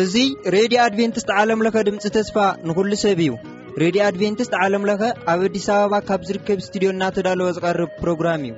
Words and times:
እዙ 0.00 0.14
ሬድዮ 0.54 0.78
ኣድቨንትስት 0.86 1.30
ዓለምለኸ 1.42 1.76
ድምፂ 1.88 2.02
ተስፋ 2.16 2.36
ንኹሉ 2.68 2.90
ሰብ 3.04 3.20
እዩ 3.26 3.30
ሬድዮ 3.82 4.00
ኣድቨንትስት 4.08 4.52
ዓለምለኸ 4.62 5.00
ኣብ 5.34 5.40
ኣዲስ 5.46 5.66
ኣበባ 5.76 5.94
ካብ 6.08 6.20
ዝርከብ 6.30 6.58
እስትድዮ 6.62 6.88
እናተዳለወ 6.94 7.48
ዝቐርብ 7.58 7.90
ፕሮግራም 8.02 8.44
እዩ 8.48 8.54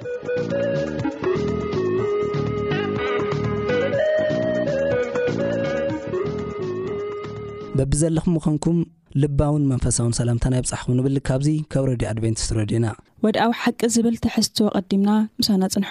በቢ 7.78 7.92
ዘለኹም 8.02 8.32
ምኾንኩም 8.38 8.78
ልባውን 9.22 9.62
መንፈሳውን 9.70 10.16
ሰላምታናይ 10.18 10.62
ብፃሕኩም 10.66 10.96
ንብል 10.98 11.16
ካብዙ 11.30 11.48
ካብ 11.72 11.84
ሬድዮ 11.90 12.06
አድቨንቲስት 12.12 12.50
ረድዩና 12.58 12.86
ወድኣዊ 13.24 13.52
ሓቂ 13.62 13.80
ዝብል 13.94 14.14
ትሕዝትዎ 14.24 14.66
ቐዲምና 14.76 15.08
ምሳና 15.38 15.62
ጽንሑ 15.72 15.90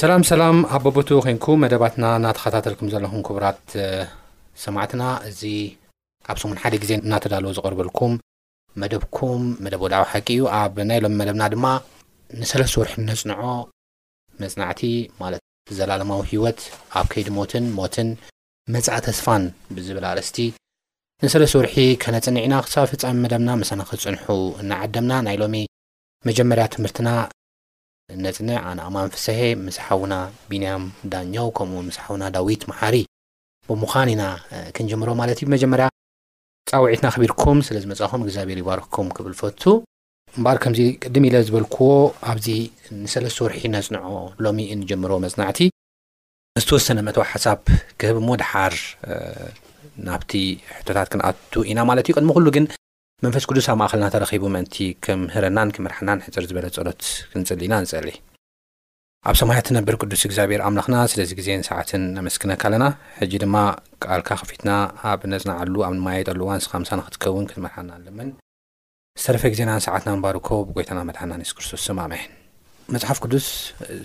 ሰላም 0.00 0.22
ሰላም 0.30 0.58
ኣ 0.74 0.78
ቦቦቱ 0.82 1.08
ኮንኩም 1.24 1.60
መደባትና 1.64 2.04
እናተኸታተልኩም 2.18 2.90
ዘለኹም 2.92 3.22
ክቡራት 3.26 3.62
ሰማዕትና 4.64 5.02
እዚ 5.28 5.42
ኣብ 6.30 6.36
ሰሙን 6.42 6.58
ሓደ 6.62 6.74
ግዜ 6.82 6.92
እናተዳልዎ 7.06 7.50
ዝቐርበልኩም 7.56 8.14
መደብኩም 8.80 9.42
መደብ 9.64 9.80
ወልዓዊ 9.84 10.04
ሓቂ 10.12 10.26
እዩ 10.34 10.42
ኣብ 10.60 10.74
ናይ 10.88 10.98
ሎሚ 11.04 11.14
መደብና 11.20 11.42
ድማ 11.52 11.66
ንሰለሰወርሒ 12.40 12.92
እነፅንዖ 13.02 13.34
መፅናዕቲ 14.42 14.80
ማለት 15.22 15.42
ዘላለማዊ 15.78 16.20
ሂወት 16.32 16.60
ኣብ 16.98 17.06
ከይዲ 17.12 17.28
ሞትን 17.38 17.64
ሞትን 17.78 18.08
መፃኢ 18.74 18.96
ተስፋን 19.08 19.44
ብዝብል 19.74 20.06
ኣረስቲ 20.10 20.36
ንሰለሰወርሒ 21.24 21.74
ከነፅኒዕና 22.04 22.54
ክሳብ 22.66 22.86
ፍፀሚ 22.92 23.16
መደብና 23.24 23.50
መሳና 23.62 23.80
ክፅንሑ 23.90 24.26
እናዓደምና 24.62 25.12
ናይ 25.26 25.36
ሎሚ 25.42 25.56
መጀመርያ 26.28 26.64
ትምህርትና 26.74 27.08
ነፅንዕ 28.24 28.58
ኣነኣማንፍስሄ 28.68 29.38
ምሳሓውና 29.66 30.14
ቢንያም 30.50 30.84
ዳኛው 31.14 31.48
ከምኡ 31.58 31.80
ምሳሓውና 31.88 32.24
ዳዊት 32.36 32.62
መሓሪ 32.70 32.94
ምኻን 33.82 34.08
ኢና 34.14 34.22
ክንጀምሮ 34.76 35.10
ማለት 35.20 35.38
እዩ 35.40 35.46
ብመጀመርያ 35.48 35.86
ፃውዒትና 36.70 37.06
ክቢርኩም 37.14 37.58
ስለ 37.66 37.76
ዝመፃኹም 37.84 38.22
እግዚኣብሔር 38.24 38.58
ይባርክኩም 38.62 39.08
ክብል 39.16 39.34
ፈቱ 39.40 39.62
እምበር 40.36 40.56
ከምዚ 40.62 40.80
ቅድም 41.04 41.24
ኢለ 41.28 41.36
ዝበልክዎ 41.48 41.88
ኣብዚ 42.30 42.46
ንሰለስተ 43.02 43.40
ወርሒ 43.44 43.62
ነፅንዖ 43.76 44.08
ሎሚ 44.44 44.58
እንጀምሮ 44.74 45.12
መፅናዕቲ 45.24 45.60
እዝተወሰነ 46.60 46.98
መተዋ 47.08 47.24
ሓሳብ 47.32 47.60
ክህብ 48.00 48.16
ሞድሓር 48.28 48.74
ናብቲ 50.08 50.32
ሕቶታት 50.76 51.08
ክንኣቱ 51.12 51.52
ኢና 51.72 51.78
ማለት 51.90 52.08
እዩ 52.08 52.14
ቅድሚ 52.20 52.30
ኩሉ 52.38 52.46
ግን 52.56 52.66
መንፈስ 53.24 53.46
ቅዱስ 53.50 53.68
ኣብ 53.72 53.78
ማእኸልና 53.80 54.08
ተረኪቡ 54.14 54.44
መእንቲ 54.56 54.76
ከምህረናን 55.06 55.72
ክምርሕናን 55.76 56.24
ሕፅር 56.26 56.44
ዝበለ 56.50 56.66
ፀሎት 56.78 57.02
ክንፅል 57.32 57.62
ኢና 57.68 57.74
ንፀሊ 57.84 58.06
ኣብ 59.28 59.36
ሰማያ 59.40 59.60
ትነብር 59.66 59.94
ቅዱስ 60.02 60.20
እግዚኣብሄር 60.26 60.60
ኣምላኽና 60.66 60.96
ስለዚ 61.12 61.30
ግዜን 61.38 61.62
ሰዓትን 61.68 62.02
ኣመስክነካ 62.20 62.62
ኣለና 62.68 62.84
ሕጂ 63.20 63.32
ድማ 63.42 63.54
ቃልካ 64.06 64.28
ከፊትና 64.40 64.70
ኣብ 65.10 65.22
ነፅናዓሉ 65.32 65.74
ኣብ 65.86 65.92
ንማየጠልእዋን 65.96 66.62
ስኻምሳን 66.64 67.00
ክትከውን 67.06 67.46
ክትመርሓናን 67.50 68.02
ልምን 68.06 68.28
ዝተረፈ 69.20 69.42
ግዜናን 69.54 69.82
ሰዓትና 69.86 70.10
እንባርኮ 70.16 70.48
ጎይታና 70.76 71.00
መድሓና 71.08 71.30
ንሱስክርስቶስ 71.40 71.82
ስማምን 71.88 72.22
መፅሓፍ 72.94 73.18
ቅዱስ 73.24 73.46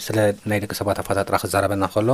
ስለናይ 0.07 0.59
ደቂ 0.66 0.72
ሰባት 0.81 0.97
ኣፋታጥራ 1.03 1.35
ክዛረበና 1.46 1.84
ከሎ 1.94 2.09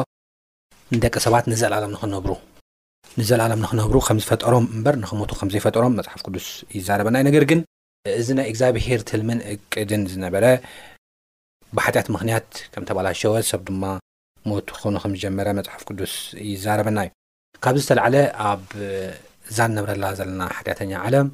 ንደቂ 0.98 1.16
ሰባት 1.28 1.46
ንዘላሎም 1.54 1.96
ክነብሩንዘላሎም 2.04 3.60
ንክነብሩ 3.66 3.98
ከምዝፈጠሮም 4.10 4.66
እምበር 4.76 4.96
ንክሞቱ 5.06 5.32
ከምዘይፈጠሮም 5.42 5.96
መፅሓፍ 6.02 6.24
ቅዱስ 6.28 6.48
ይዛረበና 6.80 7.16
ይ 7.22 7.26
ነገር 7.32 7.46
ግን 7.52 7.62
እዚ 8.20 8.28
ናይ 8.40 8.48
እግዚኣብሄር 8.52 9.00
ትልምን 9.12 9.40
እቅድን 9.56 10.04
ዝነበረ 10.14 10.46
ብሓጢኣት 11.78 12.08
ምክንያት 12.16 12.48
ከም 12.74 12.84
ተበላሸወ 12.90 13.34
ሰብ 13.52 13.62
ድማ 13.68 13.84
ሞት 14.50 14.68
ክኮኑ 14.76 14.94
ከም 15.04 15.12
ዝጀመረ 15.18 15.48
መፅሓፍ 15.58 15.82
ቅዱስ 15.90 16.14
እይዛረበና 16.46 16.98
እዩ 17.06 17.12
ካብዚ 17.64 17.82
ዝተላዓለ 17.86 18.16
ኣብ 18.52 18.64
ዛን 19.58 19.72
ነብረላ 19.78 20.06
ዘለና 20.20 20.42
ሓጢኣተኛ 20.58 20.92
ዓለም 21.08 21.28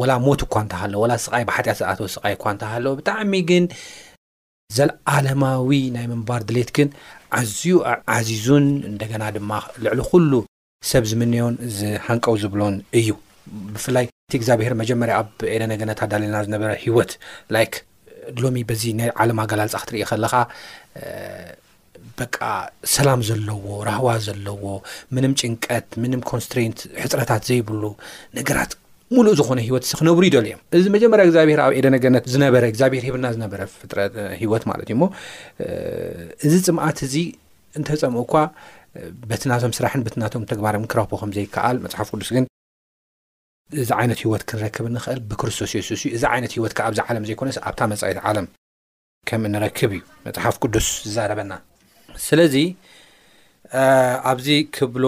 ወላ 0.00 0.12
ሞት 0.24 0.40
እኳ 0.46 0.54
እንተሃለ 0.66 0.94
ወላ 1.02 1.12
ስይ 1.24 1.44
ብሓጢኣት 1.50 1.80
ኣተወ 1.90 2.06
ስቃይ 2.14 2.34
እኳ 2.38 2.44
እንታሃሃለዎ 2.54 2.92
ብጣዕሚ 3.00 3.32
ግን 3.50 3.64
ዘለዓለማዊ 4.76 5.70
ናይ 5.96 6.06
ምንባር 6.12 6.42
ድሌት 6.48 6.70
ግን 6.78 6.88
ዓዝዩ 7.38 7.72
ዓዚዙን 8.16 8.66
እንደገና 8.90 9.22
ድማ 9.36 9.50
ልዕሊ 9.84 10.00
ኩሉ 10.10 10.32
ሰብ 10.90 11.04
ዝምነዮን 11.12 11.56
ዝሃንቀው 11.78 12.34
ዝብሎን 12.44 12.76
እዩ 13.00 13.10
ብፍላይ 13.74 14.06
እቲ 14.28 14.34
እግዚኣብሄር 14.40 14.74
መጀመርያ 14.82 15.14
ኣብ 15.22 15.28
ኤደነገነት 15.54 15.98
ኣዳልና 16.06 16.36
ዝነበረ 16.46 16.70
ሂወት 16.84 17.10
ሎሚ 18.42 18.58
በዚ 18.68 18.82
ናይ 19.00 19.08
ዓለም 19.22 19.38
ኣጋላልፃ 19.44 19.74
ክትርኢ 19.82 20.02
ከለኻ 20.10 20.32
በቃ 22.20 22.36
ሰላም 22.94 23.20
ዘለዎ 23.28 23.64
ራህዋ 23.88 24.06
ዘለዎ 24.26 24.64
ምንም 25.16 25.32
ጭንቀት 25.40 25.86
ምንም 26.02 26.20
ኮንስትሬንት 26.30 26.78
ሕፅረታት 27.02 27.42
ዘይብሉ 27.50 27.82
ነገራት 28.38 28.72
ሙሉእ 29.16 29.34
ዝኾነ 29.38 29.58
ሂወት 29.68 29.84
ስ 29.88 29.92
ክነብሩ 30.00 30.22
ይደል 30.28 30.46
እዮም 30.50 30.54
እዚ 30.78 30.84
መጀመርያ 30.96 31.24
እግዚኣብሄር 31.28 31.60
ኣብ 31.64 31.72
ኤደ 31.78 31.86
ነገነት 31.94 32.24
ዝነበረ 32.34 32.62
እግዚኣብሄር 32.72 33.04
ሂብና 33.08 33.26
ዝነበረ 33.36 33.62
ፍጥረት 33.80 34.14
ሂወት 34.42 34.64
ማለት 34.70 34.88
እዩ 34.92 34.98
ሞ 35.02 35.06
እዚ 36.48 36.54
ፅምኣት 36.68 37.00
እዚ 37.08 37.16
እንተፀምኡ 37.80 38.22
እኳ 38.28 38.34
በቲ 39.28 39.42
ናቶም 39.52 39.74
ስራሕን 39.80 40.02
በቲናቶም 40.06 40.42
ተግባርም 40.52 40.86
ክረኽቦ 40.94 41.12
ከም 41.20 41.30
ዘይከኣል 41.36 41.76
መፅሓፍ 41.84 42.08
ቅዱስግን 42.14 42.46
እዚ 43.80 43.90
ዓይነት 44.00 44.18
ሂይወት 44.24 44.42
ክንረክብ 44.50 44.86
ንኽእል 44.94 45.20
ብክርስቶስ 45.28 45.70
የሱስ 45.76 46.02
እዩ 46.06 46.10
እዚ 46.16 46.24
ዓይነት 46.34 46.52
ሂይወትካ 46.56 46.78
ኣብዚ 46.88 46.98
ዓለም 47.10 47.24
ዘይኮነስ 47.28 47.56
ኣብታ 47.68 47.80
መፃኢት 47.92 48.18
ዓለም 48.30 48.46
ከም 49.28 49.42
ንረክብ 49.54 49.90
እዩ 49.96 50.02
መፅሓፍ 50.26 50.56
ቅዱስ 50.62 50.86
ዝዛረበና 51.06 51.52
ስለዚ 52.26 52.54
ኣብዚ 54.30 54.48
ክብሎ 54.76 55.04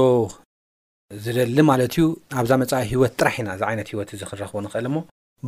ዝደሊ 1.24 1.56
ማለት 1.70 1.92
እዩ 1.96 2.04
ኣብዛ 2.42 2.52
መፃኢ 2.62 2.84
ሂይወት 2.92 3.12
ጥራሕ 3.20 3.34
ኢና 3.42 3.48
እዚ 3.58 3.62
ዓይነት 3.70 3.88
ሂወት 3.94 4.10
እዚ 4.16 4.22
ክንረኽቦ 4.30 4.56
ንኽእል 4.66 4.86
እሞ 4.92 4.96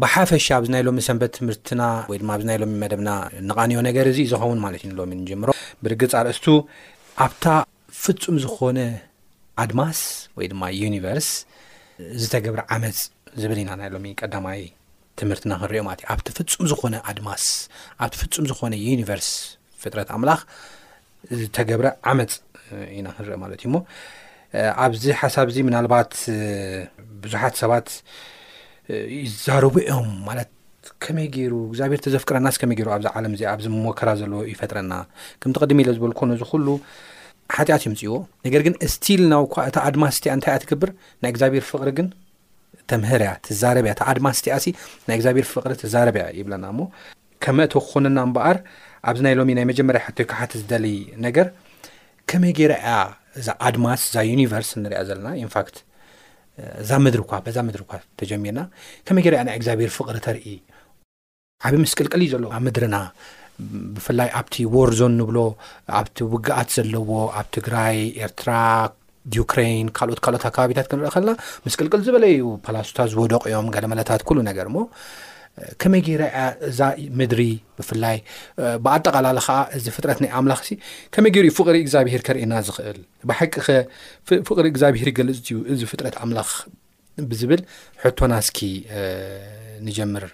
ብሓፈሻ 0.03 0.47
ኣብዚ 0.59 0.69
ናይ 0.75 0.83
ሎሚ 0.89 1.01
ሰንበት 1.09 1.33
ትምህርትና 1.37 1.83
ወይድማ 2.11 2.29
ኣብዚ 2.37 2.47
ናይ 2.51 2.59
ሎሚ 2.63 2.73
መደብና 2.85 3.11
ንቃኒዮ 3.49 3.79
ነገር 3.89 4.07
እዚ 4.13 4.19
ዝኸውን 4.33 4.59
ማለት 4.67 4.83
እዩ 4.87 4.93
ሎ 4.99 5.03
ንጀምሮ 5.21 5.51
ብርግፅ 5.85 6.13
ኣርእስቱ 6.21 6.47
ኣብታ 7.27 7.47
ፍፁም 8.03 8.37
ዝኾነ 8.45 8.79
ኣድማስ 9.63 10.01
ወይ 10.39 10.47
ድማ 10.53 10.63
ዩኒቨርስ 10.83 11.29
ዝተገብረ 12.23 12.61
ዓመፅ 12.75 12.99
ዝብል 13.41 13.59
ኢና 13.63 13.71
ናይ 13.81 13.89
ሎሚ 13.95 14.07
ቀዳማይ 14.21 14.61
ትምህርትና 15.19 15.53
ክንሪኦ 15.61 15.83
ማለት 15.87 16.01
እዩ 16.03 16.09
ኣብቲ 16.15 16.27
ፍጹም 16.39 16.67
ዝኾነ 16.71 16.97
ኣድማስ 17.11 17.45
ኣብቲ 18.05 18.13
ፍጹም 18.23 18.45
ዝኾነ 18.51 18.73
ዩኒቨርስ 18.89 19.29
ፍጥረት 19.83 20.09
ኣምላኽ 20.17 20.41
ዝተገብረ 21.41 21.87
ዓመፅ 22.13 22.33
ኢና 22.97 23.07
ክንሪኦ 23.17 23.37
ማለት 23.45 23.61
እዩ 23.65 23.69
ሞ 23.75 23.79
ኣብዚ 24.85 25.05
ሓሳብ 25.21 25.47
እዚ 25.53 25.59
ምናልባት 25.69 26.13
ብዙሓት 27.23 27.55
ሰባት 27.63 27.89
ይዛረብ 29.23 29.77
ዮም 29.91 30.11
ማለት 30.29 30.51
ከመይ 31.05 31.27
ገይሩ 31.35 31.55
እግዚኣብሄርቲ 31.71 32.07
ዘፍቅረናስ 32.17 32.57
ከመይ 32.61 32.77
ገሩ 32.81 32.89
ኣብዚ 32.97 33.07
ዓለም 33.19 33.33
እዚ 33.37 33.43
ኣብዚ 33.55 33.67
ምሞከራ 33.77 34.11
ዘለዎ 34.21 34.43
ይፈጥረና 34.53 34.93
ከምቲ 35.43 35.57
ቅድሚ 35.65 35.79
ኢለ 35.85 35.91
ዝበልኮ 35.97 36.21
ነዚ 36.31 36.43
ኩሉ 36.51 36.67
ሓጢኣት 37.55 37.83
እዮምፅእዎ 37.85 38.13
ነገር 38.47 38.61
ግን 38.67 38.75
ስቲል 38.95 39.23
ናው 39.33 39.43
እኳ 39.49 39.57
እቲ 39.69 39.77
ኣድማስቲያ 39.89 40.31
እንታይእኣ 40.37 40.61
ትግብር 40.65 40.91
ናይ 41.23 41.31
እግዚኣብሔር 41.35 41.65
ፍቕሪ 41.71 41.91
ግን 41.99 42.09
እተምህርያ 42.81 43.31
ትዛረብያ 43.47 43.93
እታ 43.97 44.03
ኣድማስቲያ 44.13 44.55
ሲ 44.65 44.75
ናይ 45.09 45.17
እግዚኣብሔር 45.19 45.47
ፍቕሪ 45.53 45.73
ትዛረብያ 45.83 46.25
ይብለና 46.39 46.65
ሞ 46.79 46.89
ከመተ 47.45 47.73
ክኾነና 47.87 48.19
ምበኣር 48.31 48.59
ኣብዚ 49.11 49.21
ናይ 49.27 49.35
ሎሚ 49.41 49.51
ናይ 49.59 49.65
መጀመርያ 49.71 50.01
ሕቶዮ 50.07 50.27
ካሓት 50.31 50.53
ዝደሊ 50.61 50.87
ነገር 51.27 51.49
ከመይ 52.31 52.53
ገይርያ 52.59 52.85
እዛ 53.41 53.49
ኣድማስ 53.69 54.03
እዛ 54.09 54.17
ዩኒቨርስ 54.33 54.71
ንሪያ 54.85 55.01
ዘለና 55.11 55.31
ኢንፋክት 55.45 55.77
እዛ 56.83 56.91
ምድሪ 57.05 57.23
ኳ 57.31 57.41
በዛ 57.47 57.57
ምድሪ 57.69 57.83
ኳ 57.91 58.03
ተጀሚርና 58.21 58.61
ከመይ 59.09 59.25
ገይርያ 59.27 59.41
ናይ 59.49 59.57
እግዚኣብሔር 59.59 59.91
ፍቕሪ 59.99 60.19
ተርኢ 60.27 60.45
ዓበ 61.67 61.75
ምስ 61.85 61.93
ቅልቅል 61.99 62.21
እዩ 62.25 62.29
ዘሎ 62.35 62.45
ብ 62.53 62.65
ምድርና 62.67 62.97
ብፍላይ 63.97 64.29
ኣብቲ 64.39 64.57
ዎርዞን 64.75 65.15
ንብሎ 65.21 65.39
ኣብቲ 65.99 66.17
ውግኣት 66.33 66.69
ዘለዎ 66.77 67.11
ኣብ 67.39 67.47
ትግራይ 67.57 67.97
ኤርትራ 68.27 68.51
ዩክሬይን 69.37 69.87
ካልኦት 69.99 70.21
ካልኦት 70.25 70.45
ኣካባቢታት 70.49 70.87
ክንርኢ 70.91 71.09
ኸለና 71.15 71.31
ምስ 71.65 71.75
ቅልቅል 71.79 72.03
ዝበለ 72.07 72.25
ዩ 72.41 72.45
ፓላሶታ 72.67 72.99
ዝበደቂእዮም 73.13 73.71
ገለመለታት 73.77 74.21
ኩሉ 74.29 74.39
ነገር 74.51 74.67
እሞ 74.71 74.77
ከመይ 75.83 76.01
ገይረ 76.07 76.23
እዛ 76.71 76.81
ምድሪ 77.19 77.43
ብፍላይ 77.79 78.17
ብኣጠቓላለ 78.87 79.39
ከዓ 79.47 79.57
እዚ 79.77 79.87
ፍጥረት 79.97 80.19
ናይ 80.25 80.31
ኣምላኽ 80.39 80.59
እሲ 80.65 80.73
ከመይ 81.17 81.31
ገይር 81.37 81.47
ዩ 81.49 81.53
ፍቕሪ 81.59 81.77
እግዚኣብሄር 81.85 82.23
ከርእየና 82.27 82.55
ዝኽእል 82.67 82.99
ብሓቂ 83.31 83.55
ኸ 83.67 83.77
ፍቕሪ 84.49 84.67
እግዚኣብሄር 84.73 85.11
ገልፅቲ 85.21 85.49
እዩ 85.55 85.63
እዚ 85.75 85.81
ፍጥረት 85.93 86.17
ኣምላኽ 86.25 86.51
ብዝብል 87.31 87.63
ሕቶናስኪ 88.05 88.59
ንጀምር 89.87 90.25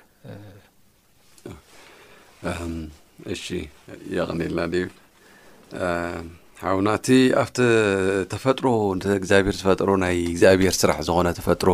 እሺ 3.35 3.45
የቕኒ 4.17 4.43
ልና 4.59 4.63
ሓዉናእቲ 6.65 7.07
ኣብቲ 7.43 7.57
ተፈጥሮ 8.33 8.67
እግዚኣብሄር 9.21 9.55
ዝፈጥሮ 9.61 9.89
ናይ 10.03 10.17
እግዚኣብሄር 10.33 10.75
ስራሕ 10.81 10.99
ዝኮነ 11.07 11.29
ተፈጥሮ 11.39 11.69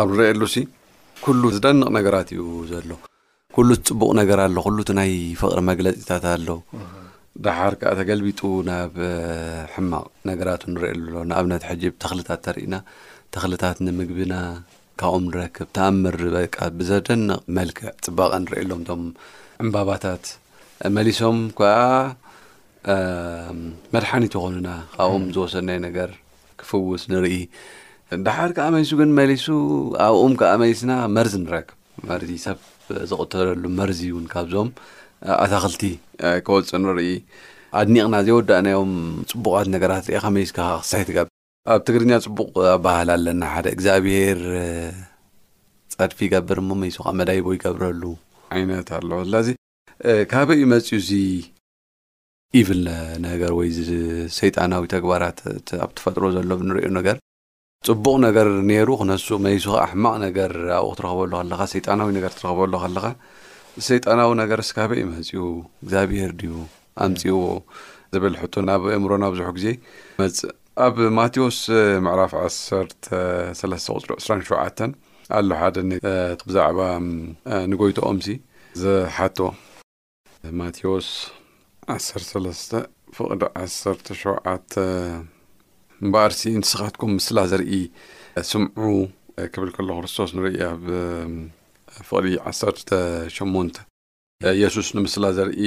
ኣብ 0.00 0.06
ንሪኤየሉ 0.12 0.42
ሲ 0.54 0.62
ሉ 1.40 1.50
ዝደንቕ 1.54 1.86
ነገራት 1.98 2.28
እዩ 2.34 2.42
ዘሎ 2.70 2.90
ኩሉ 3.56 3.68
እ 3.76 3.78
ፅቡቕ 3.88 4.08
ነገር 4.20 4.38
ኣሎ 4.44 4.56
ኩሉ 4.66 4.78
እቲ 4.84 4.90
ናይ 5.00 5.12
ፍቅሪ 5.40 5.58
መግለፂታት 5.70 6.24
ኣሎ 6.32 6.48
ድሓር 7.44 7.74
ከዓ 7.80 7.92
ተገልቢጡ 8.00 8.40
ናብ 8.68 8.94
ሕማቕ 9.74 10.06
ነገራት 10.30 10.62
ንሪኤየሎ 10.72 11.14
ንኣብነት 11.30 11.62
ሕጂብ 11.70 11.94
ተክልታት 12.04 12.40
ተርእና 12.46 12.74
ተክልታት 13.36 13.78
ንምግብና 13.86 14.34
ካብኦም 15.02 15.24
ንረክብ 15.28 15.68
ተኣምር 15.78 16.16
በቃ 16.36 16.56
ብዘደንቕ 16.80 17.38
መልክዕ 17.58 17.86
ፅባቐ 18.08 18.32
ንርእየሎም 18.44 18.82
ቶም 18.88 19.02
ዕምባባታት 19.64 20.24
መሊሶም 20.96 21.36
ከዓ 21.58 21.78
መድሓኒት 23.94 24.32
ይኮኑና 24.36 24.70
ካብኡም 24.94 25.22
ዝወሰዱናይ 25.34 25.78
ነገር 25.86 26.10
ክፍውስ 26.60 27.02
ንርኢ 27.12 27.36
ዳሓር 28.26 28.50
ከዓ 28.56 28.66
መሊሱ 28.74 28.90
ግን 29.00 29.10
መሊሱ 29.20 29.46
ኣብኡም 30.08 30.34
ከዓ 30.40 30.50
መሊስና 30.62 30.92
መርዚ 31.16 31.34
ንረክብ 31.44 31.76
መርዚ 32.10 32.32
ሰብ 32.46 32.58
ዝቕተለሉ 33.12 33.62
መርዚ 33.78 34.00
እውን 34.12 34.26
ካብዞም 34.34 34.68
ኣታክልቲ 35.44 35.82
ከወፅ 36.46 36.70
ንርኢ 36.82 37.08
ኣድኒቕና 37.80 38.16
ዘወዳእናዮም 38.28 38.92
ፅቡቃት 39.32 39.68
ነገራት 39.76 40.06
ርአ 40.14 40.20
ከመሊስካ 40.24 40.58
ዓ 40.68 40.76
ክሳይትገር 40.84 41.26
ኣብ 41.72 41.80
ትግርኛ 41.88 42.12
ፅቡቅ 42.26 42.50
ኣባህል 42.76 43.10
ኣለና 43.16 43.42
ሓደ 43.54 43.66
እግዚኣብሄር 43.76 44.40
ፀድፊ 45.98 46.18
ይገብር 46.28 46.58
ሞ 46.68 46.76
መሊሱ 46.82 46.98
ከዓ 47.06 47.14
መዳይቦ 47.22 47.46
ይገብረሉ 47.58 48.02
ዓይነት 48.56 48.88
ኣለላእዚ 48.98 49.48
ካበይ 50.30 50.62
መፅኡ 50.74 50.90
እዙ 51.00 51.10
ኢብል 52.60 52.80
ነገር 53.26 53.52
ወይዚ 53.58 53.78
ሰይጣናዊ 54.38 54.82
ተግባራት 54.94 55.38
ኣብ 55.84 55.90
ትፈጥሮ 55.98 56.24
ዘሎም 56.36 56.62
ንሪዩ 56.68 56.86
ነገር 56.98 57.16
ጽቡቕ 57.86 58.14
ነገር 58.26 58.48
ነይሩ 58.70 58.88
ክነሱ 59.00 59.26
መይሱኻ 59.46 59.74
ኣሕማቕ 59.86 60.14
ነገር 60.26 60.52
ኣብኡ 60.78 60.90
ክትረኽበሉ 60.94 61.30
ለኻ 61.50 61.60
ሰይጣናዊ 61.72 62.08
ነገር 62.18 62.30
ክትረኽበሉ 62.34 62.72
ከለኻ 62.84 63.06
ሰይጣናዊ 63.88 64.30
ነገርስ 64.42 64.68
ካበይ 64.76 65.02
መፅኡ 65.10 65.32
እግዚኣብሄር 65.84 66.32
ድዩ 66.40 66.54
ኣምፂዎ 67.06 67.38
ዝብል 68.16 68.36
ሕቶ 68.42 68.54
ናብ 68.68 68.82
እምሮና 68.96 69.24
ብዙሕ 69.34 69.48
ግዜ 69.58 69.66
መፅ 70.22 70.38
ኣብ 70.86 70.96
ማቴዎስ 71.18 71.58
ምዕራፍ 72.06 72.32
13 72.40 73.92
ቁፅ 74.12 74.18
2ሸ 74.30 74.88
ኣሎ 75.38 75.50
ሓደ 75.60 75.76
ብዛዕባ 76.46 76.78
ንጐይቶኦምሲ 77.70 78.26
ዝሓቶዎ 78.82 79.50
ማቴዎስ 80.60 81.06
1ርተሰስተ 81.92 82.72
ፍቕዲ 83.16 83.42
ዓሠርተ 83.60 84.06
ሸውዓተ 84.20 84.72
እምበኣርሲ 86.04 86.42
ንስኻትኩም 86.62 87.10
ምስላ 87.18 87.38
ዘርኢ 87.52 87.72
ስምዑ 88.50 88.84
ክብል 89.52 89.70
ከሎ 89.76 89.88
ክርስቶስ 90.00 90.30
ንርኢ 90.36 90.56
ኣብ 90.68 90.84
ፍቕዲ 92.08 92.26
ዓሠርተ 92.50 92.90
ሸሞንተ 93.36 93.76
ኢየሱስ 94.58 94.88
ንምስላ 94.96 95.24
ዘርኢ 95.38 95.60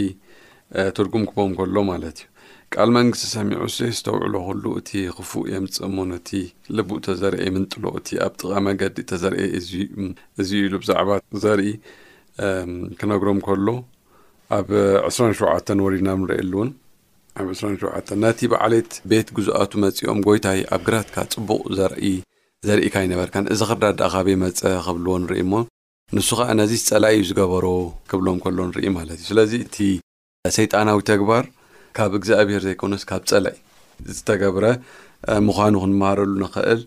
ትርጉም 0.97 1.23
ክቦም 1.31 1.51
ከሎ 1.59 1.75
ማለት 1.91 2.19
እዩ 2.21 2.79
ቃል 2.83 2.89
መንግስቲ 2.97 3.25
ሰሚዑእሴ 3.35 3.77
ዝተውዕሎ 3.99 4.33
ኸሉ 4.47 4.63
እቲ 4.79 4.89
ኽፉእ 5.17 5.45
እየምጽእሞ 5.49 5.97
ነቲ 6.13 6.29
ልቡእተ 6.77 7.05
ዘርአ 7.21 7.39
ምንጥሎ 7.57 7.83
እቲ 7.99 8.09
ኣብ 8.25 8.33
ጥቐ 8.41 8.53
መገዲ 8.67 8.97
እተ 9.05 9.11
ዘርእ 9.23 9.43
እዙዩ 10.41 10.57
ኢሉ 10.69 10.73
ብዛዕባ 10.83 11.09
ዘርኢ 11.45 11.71
ክነግሮም 13.01 13.39
ከሎ 13.47 13.67
ኣብ 14.55 14.67
27 14.81 15.71
ወሪድና 15.85 16.09
ብንሪኤየሉእውን 16.19 16.69
ኣብ 17.41 17.47
2ሸ 17.61 17.81
ነቲ 18.23 18.39
በዓሌት 18.51 18.91
ቤት 19.11 19.27
ጉዛኣቱ 19.37 19.71
መፂኦም 19.83 20.19
ጎይታይ 20.27 20.59
ኣብ 20.75 20.81
ግራትካ 20.87 21.15
ፅቡቕ 21.33 21.63
ዘርኢካ 22.67 22.95
ይነበርካን 23.05 23.45
እዚ 23.53 23.59
ክርዳዳእካ 23.69 24.13
በይመፀ 24.27 24.59
ክብልዎ 24.85 25.13
ንርኢእሞ 25.23 25.53
ንሱ 26.15 26.29
ከዓ 26.39 26.47
ነዚ 26.59 26.71
ፀላይ 26.89 27.13
እዩ 27.17 27.23
ዝገበሮ 27.29 27.65
ክብሎም 28.11 28.37
ከሎ 28.43 28.57
ንርኢ 28.69 28.85
ማለት 28.97 29.17
እዩ 29.21 29.25
ስለዚ 29.31 29.51
እቲ 29.65 29.77
ሰይጣናዊ 30.57 30.97
ተግባር 31.11 31.43
ካብ 31.97 32.11
እግዚኣብሄር 32.19 32.61
ዘይኮነስ 32.67 33.03
ካብ 33.09 33.23
ፀላይ 33.31 33.55
ዝተገብረ 34.15 34.65
ምዃኑ 35.47 35.75
ክንመሃረሉ 35.83 36.31
ንኽእል 36.43 36.81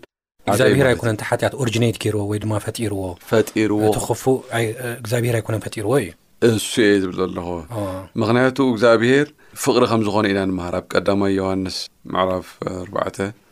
እዚኣብሄር 0.51 0.87
ኣኮነ 0.93 1.09
እ 1.23 1.25
ሓጢኣት 1.29 1.53
ኦሪጂነት 1.63 1.95
ገይርዎ 2.05 2.21
ወይ 2.31 2.37
ድማ 2.45 2.53
ፈዎፈ 2.65 2.85
ዎፉእግዚኣብሄር 3.05 5.33
ኣይኮነ 5.39 5.55
ፈጢርዎእዩ 5.67 6.07
እስ 6.49 6.63
ዝብል 7.01 7.15
ዘለኹ 7.19 7.47
ምክንያቱ 8.21 8.57
እግዚኣብሄር 8.73 9.27
ፍቕሪ 9.63 9.83
ከም 9.89 10.01
ዝኾነ 10.05 10.25
ኢና 10.31 10.39
ንምሃር 10.49 10.75
ኣብ 10.77 10.85
ቀዳማይ 10.93 11.33
ዮሃንስ 11.39 11.75
መዕራፍ 12.13 12.47
ኣ 13.05 13.09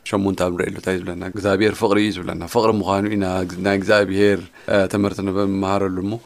ሸሙንተ 0.09 0.39
ኣብ 0.45 0.53
ንሪየሉ 0.56 0.74
እንታይ 0.81 0.95
ዝብለና 1.00 1.24
እግዚኣብሄር 1.33 1.74
ፍቕሪ 1.81 1.97
እዩ 2.06 2.12
ዝብለና 2.15 2.41
ፍቕሪ 2.53 2.69
ምኳኑ 2.80 3.03
ዩናይ 3.15 3.75
እግዚኣብሄር 3.80 4.39
ተመህርተ 4.94 5.19
መሃረሉ 5.63 5.97
ሞ 6.13 6.19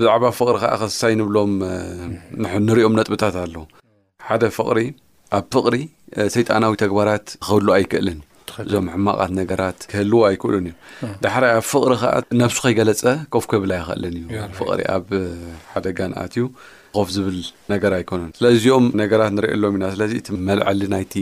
ብዛዕባ 0.00 0.24
ፍቕሪ 0.38 0.54
ከዓ 0.64 0.72
ከስሳይ 0.82 1.14
ንብሎም 1.20 1.52
ንሪኦም 2.66 2.96
ነጥብታት 2.98 3.36
ኣለዉ 3.44 3.56
ሓደ 4.30 4.42
ፍቕሪ 4.58 4.80
ኣብ 5.38 5.46
ፍቕሪ 5.56 5.76
ሰይጣናዊ 6.36 6.74
ተግባራት 6.84 7.26
ክህሉ 7.44 7.68
ኣይክእልን 7.76 8.18
እዞም 8.62 8.86
ሕማቃት 8.94 9.30
ነገራት 9.40 9.78
ክህልዎ 9.90 10.18
ኣይክእሉን 10.28 10.64
እዮ 10.70 10.74
ዳሕሪ 11.24 11.44
ኣብ 11.56 11.64
ፍቅሪ 11.70 11.92
ከዓ 12.02 12.12
ነብሱ 12.40 12.58
ከይገለፀ 12.64 13.02
ኮፍከብላ 13.34 13.72
ይክእልን 13.82 14.14
እዩ 14.20 14.26
ፍቕሪ 14.58 14.80
ኣብ 14.96 15.08
ሓደጋንኣትዩ 15.72 16.44
ኮፍ 16.96 17.08
ዝብል 17.16 17.38
ነገር 17.72 17.92
ኣይኮነን 17.98 18.30
ስለዚኦም 18.38 18.86
ነገራት 19.02 19.32
ንሪእሎም 19.36 19.76
ኢና 19.78 19.86
ስለዚ 19.96 20.12
እቲ 20.22 20.28
መልዐሊ 20.48 20.80
ናይቲ 20.94 21.14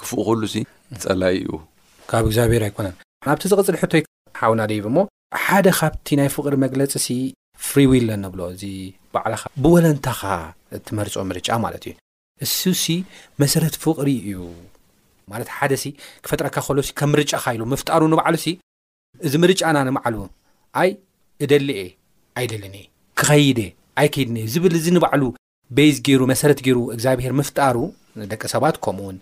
ክፉእ 0.00 0.22
ክሉ 0.28 0.42
ሲ 0.54 0.64
ፀላይኡ 1.06 1.48
ካብ 2.12 2.24
እግዚኣብሔር 2.28 2.62
ኣይኮነን 2.68 2.94
ናብቲ 3.28 3.42
ዝቅፅል 3.52 3.76
ሕቶይ 3.82 4.02
ሓውና 4.42 4.60
ደይ 4.72 4.80
ሞ 4.96 5.06
ሓደ 5.46 5.66
ካብቲ 5.80 6.06
ናይ 6.22 6.28
ፍቅሪ 6.36 6.54
መግለፂ 6.66 6.92
ፍሪዊ 7.66 7.92
ለንብሎ 8.08 8.40
እዚ 8.54 8.62
በዕልኻ 9.14 9.42
ብወለንታኻ 9.64 10.20
ትመርፆ 10.86 11.14
ምርጫ 11.30 11.48
ማለት 11.64 11.84
እዩ 11.90 12.70
እ 12.74 12.96
መሰረት 13.42 13.74
ፍቕሪ 13.82 14.08
እዩ 14.30 14.38
ማለት 15.32 15.48
ሓደ 15.56 15.72
ሲ 15.82 15.86
ክፈጥረካ 16.24 16.56
ክከሎ 16.56 16.78
ከም 17.00 17.10
ምርጫ 17.14 17.32
ካኢሉ 17.44 17.62
ምፍጣሩ 17.72 18.02
ንባዕሉ 18.12 18.34
ሲ 18.44 18.50
እዚ 19.26 19.34
ምርጫና 19.44 19.76
ንባዕሉ 19.88 20.16
ኣይ 20.80 20.90
እደሊ 21.44 21.68
እየ 21.82 21.88
ኣይደሊኒ 22.40 22.76
እ 22.84 22.86
ክኸይደ 23.20 23.58
ኣይ 24.00 24.08
ከይድኒ 24.14 24.36
ዝብል 24.52 24.74
እዚ 24.80 24.86
ንባዕሉ 24.96 25.22
ቤይዝ 25.76 25.96
ገይሩ 26.06 26.22
መሰረት 26.32 26.58
ገይሩ 26.66 26.78
እግዚኣብሄር 26.94 27.32
ምፍጣሩ 27.40 27.76
ንደቂ 28.22 28.42
ሰባት 28.54 28.76
ከምኡውን 28.84 29.16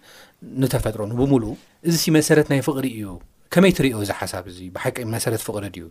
ንተፈጥሮኑ 0.63 1.11
ብሙሉ 1.21 1.45
እዚ 1.89 1.95
ሲ 2.05 2.15
መሰረት 2.19 2.47
ናይ 2.53 2.61
ፍቕሪ 2.69 2.87
እዩ 2.99 3.11
ከመይ 3.55 3.73
ትሪዮ 3.79 3.97
ዚ 4.09 4.13
ሓሳብ 4.19 4.45
እዚ 4.51 4.59
ብሓቂ 4.75 4.97
መሰረት 5.15 5.41
ፍቕሪ 5.47 5.65
ድ 5.73 5.77
እዩ 5.81 5.87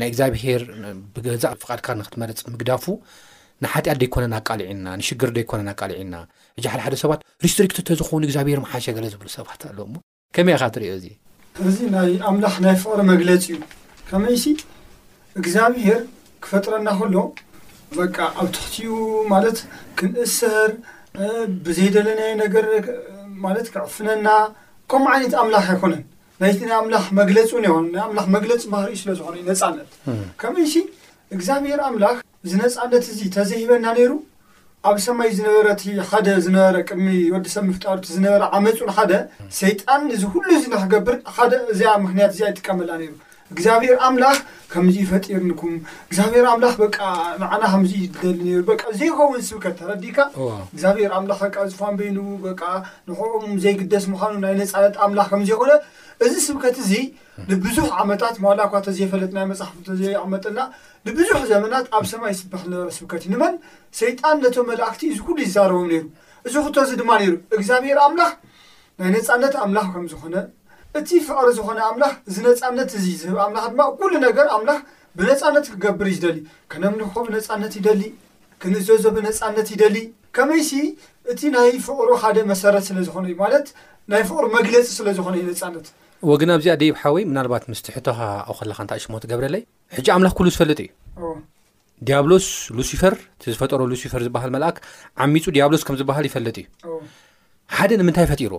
ናይ 0.00 0.08
እግዚኣብሄር 0.10 0.62
ብገዛእ 1.14 1.54
ፍቓድካ 1.62 1.86
ንክትመለፅ 2.00 2.40
ምግዳፉ 2.54 2.84
ንሓጢኣት 3.64 3.98
ደይኮነና 4.02 4.34
ቃልዒና 4.48 4.86
ንሽግር 5.00 5.30
ዶይኮነና 5.36 5.70
ቃልዒና 5.80 6.14
እ 6.58 6.62
ሓደ 6.72 6.80
ሓደ 6.86 6.94
ሰባት 7.02 7.20
ሪስትሪክት 7.44 7.78
እተዝኾውን 7.82 8.24
እግዚኣብሄር 8.28 8.60
መሓሸ 8.64 8.86
ገለ 8.96 9.06
ዝብሉ 9.14 9.28
ሰባት 9.38 9.60
ኣለው 9.70 9.86
ሞ 9.94 9.96
ከመይ 10.36 10.54
ኢኻ 10.56 10.64
ትሪኦ 10.74 10.92
እዚ 10.98 11.06
እዚ 11.70 11.78
ናይ 11.94 12.10
ኣምላኽ 12.30 12.54
ናይ 12.64 12.74
ፍቅሪ 12.82 13.00
መግለፂ 13.12 13.42
እዩ 13.56 13.60
ከመይሲ 14.10 14.44
እግዚኣብሄር 15.40 16.00
ክፈጥረና 16.44 16.88
ከሎ 17.00 17.16
በቃ 17.98 18.16
ኣብ 18.40 18.48
ትሕትኡ 18.56 18.94
ማለት 19.32 19.58
ክንእሰር 19.98 20.70
ብዘይደለናየ 21.66 22.32
ነገር 22.44 22.66
ማለት 23.44 23.66
ክዕፍነና 23.74 24.28
ከምኡ 24.90 25.10
ዓይነት 25.16 25.34
ኣምላኽ 25.42 25.66
ኣይኮነን 25.74 26.02
ናይቲ 26.42 26.60
ኣምላኽ 26.80 27.06
መግለፂ 27.20 27.50
እን 27.60 27.86
ና 27.94 28.02
ኣምላኽ 28.06 28.26
መግለፂ 28.36 28.62
ማርዩ 28.74 28.94
ስለዝኾነ 29.02 29.34
እዩ 29.40 29.44
ነፃነት 29.50 29.90
ከመይሲ 30.42 30.74
እግዚኣብሄር 31.36 31.80
ኣምላኽ 31.88 32.16
እዚ 32.44 32.52
ነፃነት 32.60 33.04
እዚ 33.12 33.20
ተዘሂበና 33.36 33.86
ነይሩ 33.96 34.12
ኣብ 34.88 34.96
ሰማይ 35.06 35.30
ዝነበረቲ 35.38 35.82
ሓደ 36.10 36.26
ዝነበረ 36.44 36.76
ቅድሚ 36.88 37.06
ወዲሰብ 37.34 37.64
ምፍጣርቲ 37.70 38.06
ዝነበረ 38.16 38.42
ዓመፁን 38.56 38.90
ሓደ 38.96 39.12
ሰይጣን 39.60 40.02
እዚ 40.14 40.22
ሁሉ 40.34 40.48
ዚ 40.60 40.64
ንክገብር 40.74 41.16
ደ 41.52 41.58
እዚ 41.72 41.80
ምክንያት 42.04 42.32
እ 42.40 42.44
ኣይጥቀመል 42.48 42.88
ነይሩ 43.00 43.12
እግዚኣብሔር 43.54 43.96
ኣምላኽ 44.06 44.36
ከምዚዩ 44.72 45.04
ፈጢርንኩም 45.12 45.72
እግዚኣብሔር 46.08 46.44
ኣምላኽ 46.52 46.74
በ 46.82 46.86
ንዓና 47.42 47.62
ከምዚ 47.72 47.92
ይደሊ 48.04 48.42
ሩ 48.58 48.62
በ 48.68 48.72
ዘይኸውን 48.98 49.40
ስብከ 49.48 49.64
ተረዲካ 49.80 50.18
እግዚኣብሔር 50.72 51.12
ኣምላኽ 51.18 51.40
ዝፋንበይን 51.72 52.18
በ 52.44 52.54
ንክም 53.08 53.54
ዘይግደስ 53.64 54.04
ምኳኑ 54.12 54.32
ናይ 54.44 54.54
ነፃነት 54.62 54.96
ኣምላኽ 55.06 55.28
ከምዘይኮነ 55.34 55.70
እዚ 56.24 56.34
ስብከት 56.46 56.76
እዚ 56.84 56.92
ንብዙሕ 57.50 57.86
ዓመታት 58.02 58.34
ማላኳ 58.44 58.72
ተዘይፈለጥናይ 58.86 59.44
መፅሓፉ 59.50 59.76
ተዘይቕመጥና 59.86 60.58
ንቡዙሕ 61.06 61.36
ዘመናት 61.52 61.86
ኣብ 61.98 62.04
ሰማይ 62.10 62.34
ስበክለ 62.40 62.72
ስብከት 62.96 63.22
ዩ 63.26 63.30
ንመን 63.34 63.54
ሰይጣን 64.00 64.36
ነቶ 64.44 64.56
መላእክቲ 64.70 65.02
እዚ 65.12 65.18
ሉ 65.36 65.38
ይዛረቦም 65.44 65.86
ነይሩ 65.92 66.02
እዚ 66.48 66.54
ክቶ 66.66 66.76
እዚ 66.86 66.90
ድማ 67.00 67.10
ነይሩ 67.22 67.32
እግዚኣብሔር 67.56 67.98
ኣምላኽ 68.06 68.32
ናይ 69.00 69.08
ነፃነት 69.16 69.54
ኣምላኽ 69.66 69.86
ከም 69.94 70.06
ዝኾነ 70.12 70.36
እቲ 71.00 71.08
ፍቅሪ 71.28 71.48
ዝኾነ 71.58 71.78
ኣምላኽ 71.90 72.12
እዚ 72.30 72.36
ነፃነት 72.48 72.90
እዚ 72.98 73.06
ዝህብ 73.22 73.38
ኣምላ 73.46 73.58
ድማ 73.72 73.82
ኩሉ 74.00 74.12
ነገር 74.26 74.46
ኣምላኽ 74.58 74.80
ብነፃነት 75.18 75.64
ክገብር 75.72 76.06
ዩ 76.12 76.14
ዝደሊ 76.18 76.36
ክነምኒኮብነፃነት 76.74 77.72
ይደሊ 77.80 78.02
ክንዘዞ 78.62 79.04
ብነፃነት 79.16 79.68
ይደሊ 79.76 79.96
ከመይሲ 80.38 80.70
እቲ 81.32 81.40
ናይ 81.56 81.72
ፍቕሩ 81.88 82.10
ሓደ 82.24 82.36
መሰረት 82.52 82.84
ስለ 82.90 82.98
ዝኾነ 83.08 83.26
እዩ 83.30 83.36
ማለት 83.44 83.66
ናይ 84.12 84.22
ፍቕሪ 84.30 84.46
መግለፂ 84.58 84.86
ስለ 85.00 85.08
ዝኾነ 85.16 85.34
ዩ 85.42 85.44
ነፃነት 85.50 85.88
ወግን 86.28 86.50
ኣብዚኣ 86.54 86.72
ደብሓወይ 86.80 87.24
ምናልባት 87.28 87.62
ምስ 87.72 87.78
ሕቶኻ 87.94 88.18
ኣብ 88.50 88.58
ላካ 88.70 88.78
እንታእሽሞ 88.84 89.12
ትገብረለይ 89.24 89.62
ሕጂ 89.96 90.08
ኣምላክ 90.14 90.32
ኩሉ 90.38 90.48
ዝፈለጥ 90.54 90.78
እዩ 90.82 90.90
ዲያብሎስ 92.08 92.46
ሉሲፈር 92.78 93.14
እቲዝፈጠሮ 93.38 93.80
ሉሲፈር 93.92 94.20
ዝበሃል 94.26 94.50
መልኣክ 94.56 94.76
ዓሚፁ 95.24 95.44
ዲያብሎስ 95.56 95.82
ከም 95.86 95.96
ዝበሃል 96.00 96.26
ይፈለጥ 96.30 96.56
እዩ 96.62 96.94
ሓደ 97.78 97.90
ንምንታይ 98.02 98.26
ፈጢሩ 98.32 98.52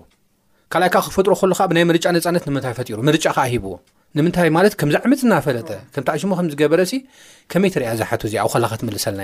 ካኣይ 0.74 0.90
ክፈጥሮ 0.98 1.34
ሉካ 1.54 1.62
ብናይ 1.72 1.86
ምርጫ 1.90 2.06
ነፃነት 2.18 2.44
ይ 2.50 2.74
ፈሩ 2.80 2.98
ርጫ 3.18 3.26
ከዓ 3.38 3.46
ሂዎ 3.54 3.68
ንምንታይ 4.18 4.50
ማለት 4.58 4.74
ከምዝዕምፅ 4.80 5.22
ናፈለጠ 5.34 5.70
ከምኣሽሞ 5.94 6.32
ከምዝገበረሲ 6.40 6.94
ከመይ 7.52 7.70
ትሪያ 7.76 7.90
ዝሓቱእዚ 8.00 8.34
ኣብ 8.46 8.54
ላካ 8.64 8.74
ትመልስለና 8.82 9.22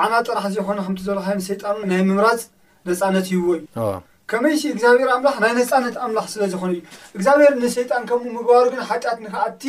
ኣብትምኣሔ 0.00 1.32
ንጣይ 2.10 2.42
ነፃነት 2.90 3.26
ህዎ 3.34 3.48
እዩ 3.54 3.64
ከመይሲ 4.30 4.62
እግዚኣብሔር 4.74 5.10
ኣምላኽ 5.14 5.36
ናይ 5.44 5.52
ነፃነት 5.60 5.96
ኣምላኽ 6.04 6.26
ስለዝኮነ 6.34 6.70
እዩ 6.76 6.80
እግዚኣብሔር 7.16 7.52
ንሰይጣን 7.62 8.02
ከምኡ 8.08 8.30
ምግባሩ 8.36 8.64
ግን 8.74 8.82
ሓጢኣት 8.90 9.18
ንክኣቲ 9.24 9.62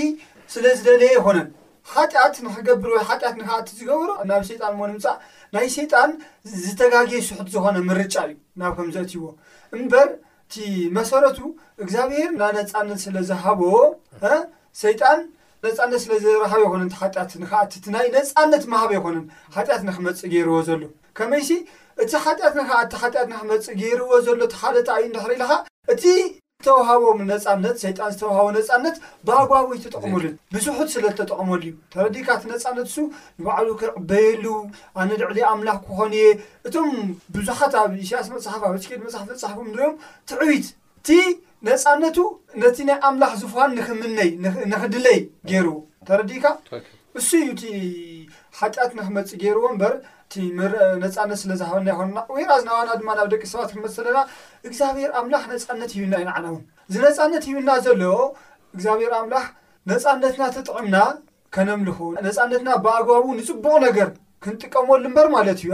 ስለ 0.53 0.63
ዝደለየ 0.79 1.11
ኣይኮነን 1.17 1.47
ካጢኣት 1.91 2.35
ንክገብር 2.45 2.89
ወይ 2.95 3.03
ሓጢኣት 3.09 3.35
ንክኣት 3.41 3.67
ዝገብሮ 3.79 4.09
ናብ 4.29 4.41
ሰይጣን 4.49 4.73
ንምፃእ 4.91 5.17
ናይ 5.55 5.67
ሸይጣን 5.75 6.11
ዝተጋጊ 6.63 7.11
ስሑት 7.27 7.47
ዝኮነ 7.53 7.75
ምርጫ 7.89 8.15
እዩ 8.29 8.35
ናብ 8.61 8.71
ከም 8.77 8.89
ዘአት 8.95 9.11
ይዎ 9.15 9.25
እምበር 9.75 10.09
እቲ 10.47 10.55
መሰረቱ 10.97 11.39
እግዚኣብሔር 11.83 12.31
ናይ 12.41 12.51
ነፃነት 12.59 12.99
ስለዝሃቦ 13.05 13.61
ሰይጣን 14.83 15.19
ነፃነት 15.65 16.01
ስለዝረሓበ 16.05 16.61
ይኮነ 16.67 16.83
ሓጢት 17.01 17.31
ንክኣትቲ 17.43 17.85
ናይ 17.95 18.07
ነፃነት 18.17 18.63
ማሃብ 18.73 18.91
ኣይኮነን 18.97 19.25
ሓጢኣት 19.55 19.83
ንክመፅእ 19.89 20.27
ገይርዎ 20.33 20.55
ዘሎመይ 20.69 21.43
እቲ 22.03 22.11
ካጢኣትዓ 22.23 22.63
እቲ 22.85 22.93
ጢኣትክመፅእ 23.11 23.75
ገይርዎ 23.79 24.09
ዘሎካደት 24.25 24.89
እዩ 24.95 25.05
እክሪኢልካ 25.19 25.53
እቲ 25.93 26.03
ዝተዋሃቦም 26.63 27.19
ነፃነት 27.29 27.75
ሰይጣን 27.83 28.11
ዝተዋሃቦ 28.13 28.45
ነፃነት 28.57 28.95
ባጓቦይ 29.27 29.77
ተጠቕመሉ 29.83 30.23
ብዙሑት 30.53 30.89
ስለተጠቕመሉ 30.93 31.61
እዩ 31.67 31.73
ተረዲካ 31.93 32.27
እቲ 32.37 32.45
ነፃነት 32.53 32.87
ሱ 32.95 32.97
ንባዕሉ 33.39 33.69
ክዕበየሉ 33.81 34.45
ኣነ 35.01 35.09
ልዕሊ 35.21 35.39
ኣምላኽ 35.51 35.77
ክኾን 35.87 36.13
እየ 36.19 36.25
እቶም 36.67 36.89
ብዙሓት 37.35 37.73
ኣብ 37.81 37.91
እሽያስ 38.05 38.27
መፅሓፍ 38.35 38.61
ኣብ 38.69 38.73
በኬድ 38.77 38.99
መፅሓፍ 39.05 39.25
መፅሓፉም 39.31 39.69
ዮም 39.81 39.93
ትዕቢት 40.31 40.67
እቲ 41.01 41.09
ነፃነቱ 41.69 42.17
ነቲ 42.63 42.77
ናይ 42.89 42.97
ኣምላኽ 43.09 43.33
ዝፈን 43.43 43.71
ንክምነይ 43.79 44.29
ንክድለይ 44.73 45.19
ገይርዎ 45.51 45.77
ተረዲካ 46.09 46.45
እሱ 47.19 47.29
እዩ 47.45 47.51
ሓጢኣት 48.59 48.91
ንክመፅእ 48.97 49.37
ገይርዎ 49.41 49.65
እምበር 49.71 49.93
እቲም 50.25 50.55
ነፃነት 51.03 51.39
ስለዝሃበና 51.41 51.87
ይኮኑና 51.93 52.19
ወይራዝናዋና 52.35 52.89
ድማ 53.01 53.09
ናብ 53.17 53.27
ደቂ 53.33 53.43
ሰባት 53.51 53.69
ክመፅለና 53.75 54.17
እግዚኣብሔር 54.67 55.11
ኣምላኽ 55.19 55.43
ነፃነት 55.53 55.91
ሂብና 55.97 56.13
ዩንዓና 56.23 56.45
እውን 56.51 56.63
እዚ 56.89 56.95
ነፃነት 57.05 57.43
ሂብና 57.49 57.69
ዘሎዎ 57.87 58.13
እግዚኣብሔር 58.75 59.13
ኣምላኽ 59.19 59.45
ነፃነትና 59.91 60.43
ተጥዕምና 60.55 60.97
ከነምልኩ 61.55 61.99
ነፃነትና 62.27 62.69
ብኣግባቡ 62.85 63.25
ንፅቡቅ 63.39 63.75
ነገር 63.87 64.09
ክንጥቀመሉ 64.45 64.99
እምበር 65.09 65.27
ማለት 65.35 65.59
እዩ 65.63 65.69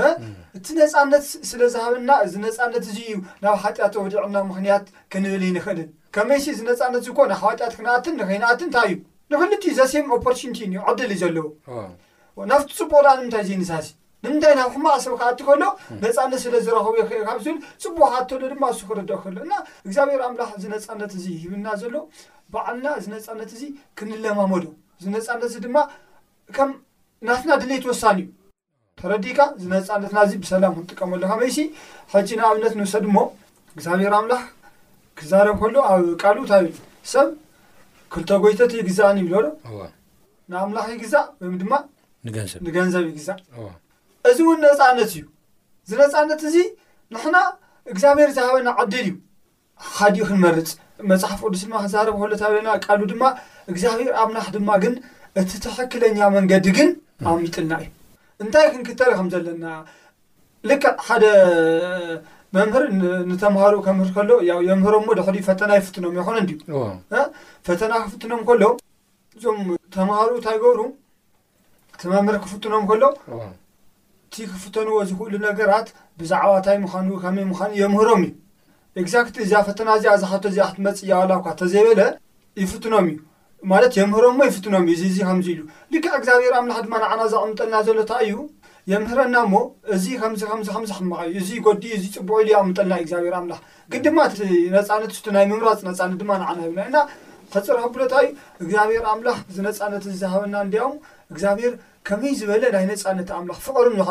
እቲ 0.58 0.68
ነፃነት 0.82 1.24
ስለ 1.52 1.62
ዝሃበና 1.76 2.10
እዚ 2.26 2.34
ነፃነት 2.46 2.84
እዙ 2.92 2.98
እዩ 3.08 3.16
ናብ 3.46 3.56
ሓጢኣት 3.64 3.92
ተወዲዕና 3.96 4.38
ምክንያት 4.52 4.86
ክንብል 5.14 5.44
ይንክእልን 5.50 5.90
ከመይሲ 6.18 6.46
እዚ 6.56 6.60
ነፃነት 6.70 7.02
ዝኮነ 7.08 7.32
ጢኣት 7.60 7.74
ክነኣትን 7.80 8.16
ንከንእት 8.22 8.62
እንታይ 8.68 8.92
እዩ 8.94 9.04
ንኽሉ 9.36 9.52
ት 9.64 9.76
ዘሴ 9.80 9.94
ኦፖርኒቲ 10.18 10.60
ዓድልዩ 10.88 11.20
ዘለዎ 11.24 11.46
ናብቲ 12.52 12.70
ፅቡዳ 12.80 13.08
ምንታይ 13.22 13.42
እዚ 13.46 13.50
ንሳ 13.62 13.70
እዚ 13.82 13.88
ንምንታይ 14.24 14.54
ናብ 14.60 14.70
ሕማዕ 14.76 14.94
ሰብ 15.06 15.14
ካኣት 15.22 15.40
ከሎ 15.48 15.58
ነፃነት 16.04 16.40
ስለ 16.44 16.54
ዝረኽቡ 16.66 16.94
የክካዝብል 17.02 17.58
ፅቡ 17.84 17.94
ካሎድማ 18.12 18.64
እሱክርደቅ 18.74 19.18
ከሎ 19.24 19.36
እና 19.48 19.54
እግዚኣብሔር 19.86 20.22
ኣምላክ 20.28 20.50
እዚ 20.60 20.64
ነፃነት 20.74 21.12
እዚ 21.20 21.26
ሂብና 21.42 21.68
ዘሎ 21.82 21.96
በዓልና 22.54 22.88
እዚ 23.00 23.06
ነፃነት 23.16 23.52
እዚ 23.58 23.64
ክንለማመዶ 24.00 24.66
እዚነፃነት 25.00 25.52
ዚ 25.56 25.60
ድማ 25.66 25.78
ከም 26.58 26.72
ናትና 27.28 27.52
ድሌት 27.64 27.86
ወሳኒ 27.92 28.20
እዩ 28.26 28.30
ተረዲካ 29.02 29.40
እዚነፃነትናዚ 29.58 30.32
ብሰላም 30.44 30.74
ክንጥቀመሉካ 30.78 31.32
መይሲ 31.44 31.60
ሕጂ 32.14 32.30
ን 32.40 32.44
ኣብነት 32.50 32.74
ንውሰድ 32.80 33.06
ሞ 33.16 33.20
እግዚኣብሔር 33.76 34.14
ኣምላክ 34.20 34.46
ክዛረብ 35.20 35.56
ከሎ 35.64 35.76
ኣብ 35.92 36.02
ቃልታብ 36.24 36.66
ሰብ 37.14 37.28
ክልተ 38.14 38.32
ጎይተት 38.46 38.72
ዩ 38.78 38.80
ግዛኒ 38.92 39.18
ይብለሎ 39.24 39.46
ንኣምላክ 40.52 40.90
ግዛ 41.04 41.16
ወይማ 41.44 41.72
ንገንዘብ 42.28 43.04
ይዩ 43.08 43.12
ግዛ 43.18 43.30
እዚ 44.30 44.38
እውን 44.46 44.60
ነፃነት 44.66 45.10
እዩ 45.16 45.22
እዚነፃነት 45.86 46.42
እዚ 46.50 46.58
ንሕና 47.14 47.38
እግዚኣብሔር 47.92 48.30
ዝሃበናዓድል 48.38 48.94
እዩ 49.06 49.10
ሓዲኡ 49.96 50.24
ክንመርፅ 50.30 50.70
መፅሓፍ 51.12 51.40
ቅዱስ 51.48 51.62
ድማ 51.66 51.74
ክዛረቢ 51.86 52.20
ሎ 52.34 52.38
ታ 52.42 52.52
ለና 52.58 52.70
ቃሉ 52.86 53.02
ድማ 53.12 53.24
እግዚኣብሔር 53.72 54.12
ኣብናሕ 54.22 54.48
ድማ 54.56 54.70
ግን 54.84 54.94
እቲ 55.42 55.52
ተሕክለኛ 55.66 56.20
መንገዲ 56.38 56.66
ግን 56.78 56.90
ኣሚጥና 57.32 57.72
እዩ 57.84 57.92
እንታይ 58.44 58.68
ክንክተር 58.76 59.10
ኸም 59.18 59.28
ዘለና 59.34 59.66
ልካ 60.70 60.86
ሓደ 61.08 61.24
መምህር 62.56 62.84
ንተምሃሩኡ 63.32 63.80
ከምህር 63.86 64.10
ከሎ 64.16 64.32
ያው 64.50 64.60
የምህሮምሞ 64.70 65.10
ደሕዲ 65.20 65.38
ፈተና 65.50 65.72
ይፍትኖም 65.80 66.16
ኣይኮነ 66.24 66.38
ድዩ 66.50 66.60
ፈተና 67.68 67.92
ክፍትኖም 68.06 68.42
ከሎ 68.50 68.64
እዞም 69.38 69.60
ተምሃሩኡ 69.98 70.34
እንታይ 70.40 70.58
ገብሩ 70.64 70.80
ተመምር 72.04 72.36
ክፍጥኖም 72.44 72.86
ከሎ 72.90 73.04
እቲ 73.34 74.36
ክፍተንዎ 74.54 74.96
ዝኽእሉ 75.10 75.34
ነገራት 75.48 75.88
ብዛዕባ 76.20 76.50
እታይ 76.62 76.78
ምኻኑ 76.84 77.10
ከመይ 77.24 77.46
ምዃኑ 77.52 77.72
የምህሮም 77.82 78.24
እዩ 79.00 79.04
ግዛክት 79.06 79.36
እዛ 79.44 79.52
ፈተና 79.68 79.90
እዚ 80.00 80.06
ዝቶ 80.24 80.44
ዚትመፅ 80.56 81.00
ያወላ 81.12 81.32
ኳ 81.44 81.54
እተዘይበለ 81.56 82.02
ይፍትኖም 82.62 83.08
እዩ 83.12 83.20
ማለት 83.72 83.94
የምህሮምሞ 84.00 84.40
ይፍትኖም 84.50 84.86
እዩእዚእ 84.94 85.26
ከምዚ 85.30 85.48
ኢሉ 85.54 85.62
ሉከዓ 85.94 86.14
እግዚኣብሔር 86.20 86.54
ኣምላ 86.60 86.74
ድማ 86.86 86.94
ንዓና 87.04 87.22
ዝቕምጠልና 87.34 87.76
ዘሎታ 87.90 88.12
እዩ 88.26 88.34
የምህረና 88.92 89.38
ሞ 89.54 89.62
እዚ 89.96 90.06
ከምዚ 90.24 90.44
ምምዚ 90.54 90.70
ክመቃ 90.98 91.20
እዩ 91.30 91.36
እዚ 91.44 91.50
ጎዲ 91.68 91.84
እዚ 91.98 92.06
ፅቡዑ 92.18 92.40
ሉቕምጠልና 92.50 92.94
እግዚብሔር 93.04 93.36
ኣምላ 93.42 93.54
ግን 93.92 94.02
ድማ 94.08 94.20
ነፃነት 94.76 95.28
ናይ 95.38 95.46
ምምራፅ 95.52 95.82
ነፃነት 95.90 96.18
ድማ 96.24 96.32
ንዓና 96.44 96.98
ፈፅረብሎታእዩ 97.54 98.30
እግዚኣብሔር 98.62 99.04
ኣምላ 99.14 99.30
ዚነፃነት 99.56 100.04
ዝዝሃበና 100.12 100.56
እንዲም 100.68 100.94
እግዚኣብር 101.32 101.74
ከመይ 102.08 102.34
ዝበለ 102.40 102.64
ናይ 102.76 102.86
ነፃነት 102.92 103.30
ክፍቐርም 103.58 103.94
ኑ 104.00 104.04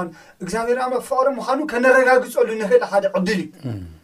እግዚኣብሔር 0.45 0.79
ክፍቐርም 0.95 1.35
ምኑ 1.41 1.59
ከነረጋግፀሉ 1.73 2.49
ነ 2.61 2.63
ሓደ 2.93 3.05
ዕድል 3.19 3.43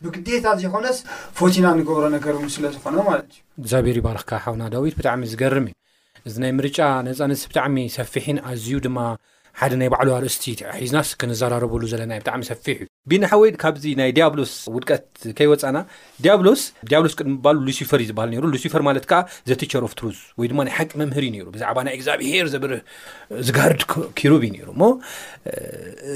ዩ 0.05 0.07
ብግዴታ 0.07 0.47
ዘይኮነስ 0.63 0.99
ፎቲና 1.39 1.67
ንገብሮ 1.79 2.05
ነገር 2.17 2.35
ስለ 2.57 2.65
ዝኮነ 2.75 2.97
ማለት 3.09 3.29
እዩ 3.35 3.43
እግዚኣብሔር 3.63 3.97
ይባረክካ 4.01 4.31
ሓና 4.45 4.63
ዳዊት 4.75 4.95
ብጣዕሚ 5.01 5.23
ዝገርም 5.33 5.67
ዩ 5.71 5.75
እዚ 6.29 6.35
ናይ 6.45 6.53
ምርጫ 6.61 6.79
ነፃነት 7.09 7.43
ብጣዕሚ 7.53 7.77
ሰፊሒን 7.99 8.41
ኣዝዩ 8.51 8.73
ድማ 8.89 8.99
ሓደ 9.63 9.73
ናይ 9.83 9.91
ባዕሉ 9.95 10.09
ርእስቲ 10.27 10.45
ሒዝና 10.83 10.99
ክንዘራርብሉ 11.21 11.83
ዘለና 11.95 12.13
ብጣዕሚ 12.23 12.43
ሰፊሕ 12.53 12.77
እዩ 12.83 12.88
ቢናሓወይድ 13.11 13.55
ካብዚ 13.63 13.85
ናይ 14.01 14.11
ዲያብሎስ 14.17 14.53
ውድቀት 14.75 15.07
ከይወፃና 15.37 15.79
ዲያብሎስ 16.25 16.63
ዲያብሎስ 16.91 17.15
ቅድሚ 17.19 17.35
በሉ 17.45 17.57
ሉሲፈር 17.69 18.01
እዩ 18.03 18.07
ዝበሃል 18.11 18.31
ሩ 18.45 18.51
ሉሲፈር 18.55 18.83
ማለት 18.89 19.05
ከዓ 19.11 19.21
ዘቲቸር 19.51 19.85
ፍ 19.91 19.95
ትሩዝ 20.01 20.19
ወይ 20.41 20.49
ድማ 20.51 20.59
ናይ 20.69 20.75
ሓቂ 20.79 20.91
መምህር 21.01 21.25
እዩ 21.29 21.33
ነሩ 21.37 21.47
ብዛዕባ 21.55 21.77
ናይ 21.87 21.95
እግዚኣብሄር 21.99 22.47
ዘብርህ 22.55 22.81
ዝጋርድ 23.49 23.83
ኪሩብ 24.21 24.43
እዩ 24.49 24.51
ነሩ 24.59 24.69
ሞ 24.83 24.91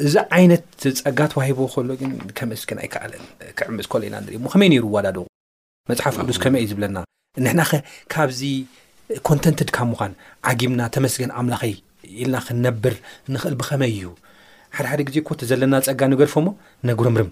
እዚ 0.06 0.14
ዓይነት 0.38 0.64
ፀጋ 1.04 1.18
ተዋሂቦ 1.34 1.60
ከሎ 1.74 1.90
ግን 2.02 2.10
ከም 2.40 2.50
ስን 2.62 2.80
ኣይከኣለን 2.84 3.24
ክዕምፅ 3.60 3.88
ኮሎ 3.94 4.02
ኢና 4.10 4.16
ንርኢሞ 4.24 4.46
ከመይ 4.54 4.70
ነይሩ 4.74 4.84
ዋዳዶ 4.96 5.18
መፅሓፍ 5.92 6.14
ቅዱስ 6.24 6.40
ከመይ 6.44 6.62
እዩ 6.64 6.70
ዝብለና 6.72 6.98
ንሕናኸ 7.44 7.72
ካብዚ 8.14 8.40
ኮንተንትድ 9.30 9.68
ካብ 9.76 9.86
ምኳን 9.92 10.12
ዓጊምና 10.50 10.82
ተመስገን 10.96 11.30
ኣምላኸ 11.40 11.62
ኢልና 12.20 12.36
ክንነብር 12.46 12.94
ንክእል 13.32 13.54
ብኸመይ 13.62 13.92
እዩ 13.96 14.06
ሓደ 14.76 14.84
ሓደ 14.90 15.00
ግዜ 15.08 15.16
ኮቲ 15.28 15.40
ዘለና 15.48 15.74
ፀጋ 15.86 16.00
ንገድፎ 16.10 16.34
ሞ 16.44 16.48
ነጉርምርም 16.88 17.28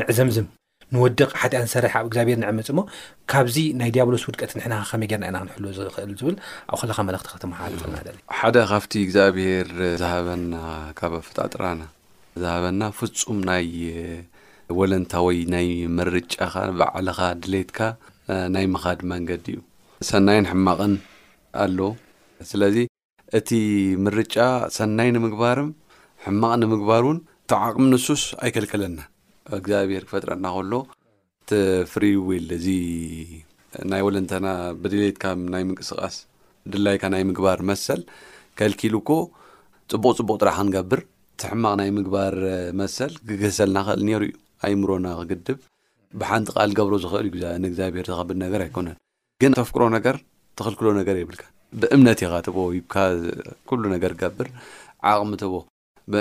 ንዕዘምዝም 0.00 0.46
ንወደቕ 0.94 1.30
ሓቲያ 1.42 1.58
ንሰርሕ 1.64 1.92
ኣብ 1.98 2.04
እግዚኣብሔር 2.08 2.38
ንዕምፅ 2.42 2.68
ሞ 2.78 2.80
ካብዚ 3.30 3.56
ናይ 3.80 3.88
ዲያብሎስ 3.94 4.24
ውድቀት 4.28 4.50
ንሕና 4.58 4.74
ከመይ 4.90 5.08
ጌርና 5.10 5.24
ኢና 5.30 5.38
ክንሕል 5.42 5.64
ዝኽእል 5.78 6.12
ዝብል 6.20 6.36
ኣብ 6.74 6.78
ላካ 6.88 6.98
መለእክቲ 7.08 7.26
ክትመሓ 7.34 7.58
ለና 7.80 7.94
ሓደ 8.40 8.56
ካብቲ 8.72 8.92
እግዚኣብሄር 9.06 9.68
ዝሃበና 10.02 10.52
ካበ 10.98 11.14
ኣፍጣጥራና 11.22 11.82
ዝሃበና 12.42 12.82
ፍፁም 12.98 13.38
ናይ 13.50 13.66
ወለንታ 14.80 15.12
ወይ 15.28 15.38
ናይ 15.54 15.68
ምርጫካ 16.00 16.54
ባዕለኻ 16.82 17.18
ድሌትካ 17.46 17.78
ናይ 18.56 18.66
መኻድ 18.74 19.02
መንገዲ 19.14 19.44
እዩ 19.56 19.60
ሰናይን 20.10 20.46
ሕማቕን 20.52 20.94
ኣለዉ 21.64 21.90
ስለዚ 22.52 22.78
እቲ 23.40 23.48
ምርጫ 24.06 24.34
ሰናይ 24.78 25.08
ንምግባር 25.16 25.58
ሕማቕ 26.28 26.52
ንምግባር 26.60 27.02
እውን 27.06 27.18
እተዓቕሚ 27.44 27.84
ንሱስ 27.92 28.22
ኣይከልክለና 28.44 28.96
እግዚኣብሄር 29.58 30.04
ክፈጥረና 30.06 30.46
ከሎ 30.54 30.72
እቲፍሪዊል 31.42 32.46
እዚ 32.56 32.66
ናይ 33.90 34.02
ወለንተና 34.06 34.46
ብድሌትካ 34.82 35.24
ናይ 35.54 35.62
ምንቅስቃስ 35.68 36.16
ድላይካ 36.74 37.02
ናይ 37.14 37.22
ምግባር 37.28 37.60
መሰል 37.70 38.00
ከልኪልኮ 38.60 39.10
ፅቡቅ 39.94 40.14
ፅቡቅ 40.20 40.36
ጥራሕ 40.42 40.56
ክንገብር 40.62 41.00
እቲ 41.34 41.42
ሕማቕ 41.52 41.74
ናይ 41.80 41.90
ምግባር 41.98 42.36
መሰል 42.80 43.12
ክገሰልናክእል 43.28 44.02
ነይሩ 44.08 44.22
እዩ 44.30 44.34
ኣይእምሮና 44.66 45.06
ክግድብ 45.30 45.58
ብሓንቲ 46.20 46.48
ቃል 46.56 46.72
ገብሮ 46.80 46.94
ዝኽእል 47.06 47.30
ዩንእግዚኣብሄር 47.58 48.06
ዘኸብድ 48.12 48.38
ነገር 48.44 48.60
ኣይኮነን 48.66 48.98
ግን 49.44 49.54
ተፍቅሮ 49.60 49.84
ነገር 49.96 50.18
ተኽልክሎ 50.58 50.88
ነገር 51.00 51.16
የብልካ 51.22 51.42
ብእምነት 51.80 52.18
ይኻትቦ 52.26 52.58
ካ 52.92 53.06
ሉ 53.80 53.84
ነገር 53.96 54.12
ክገብር 54.18 54.50
ዓቕሚ 55.12 55.32
ቦ 55.54 55.56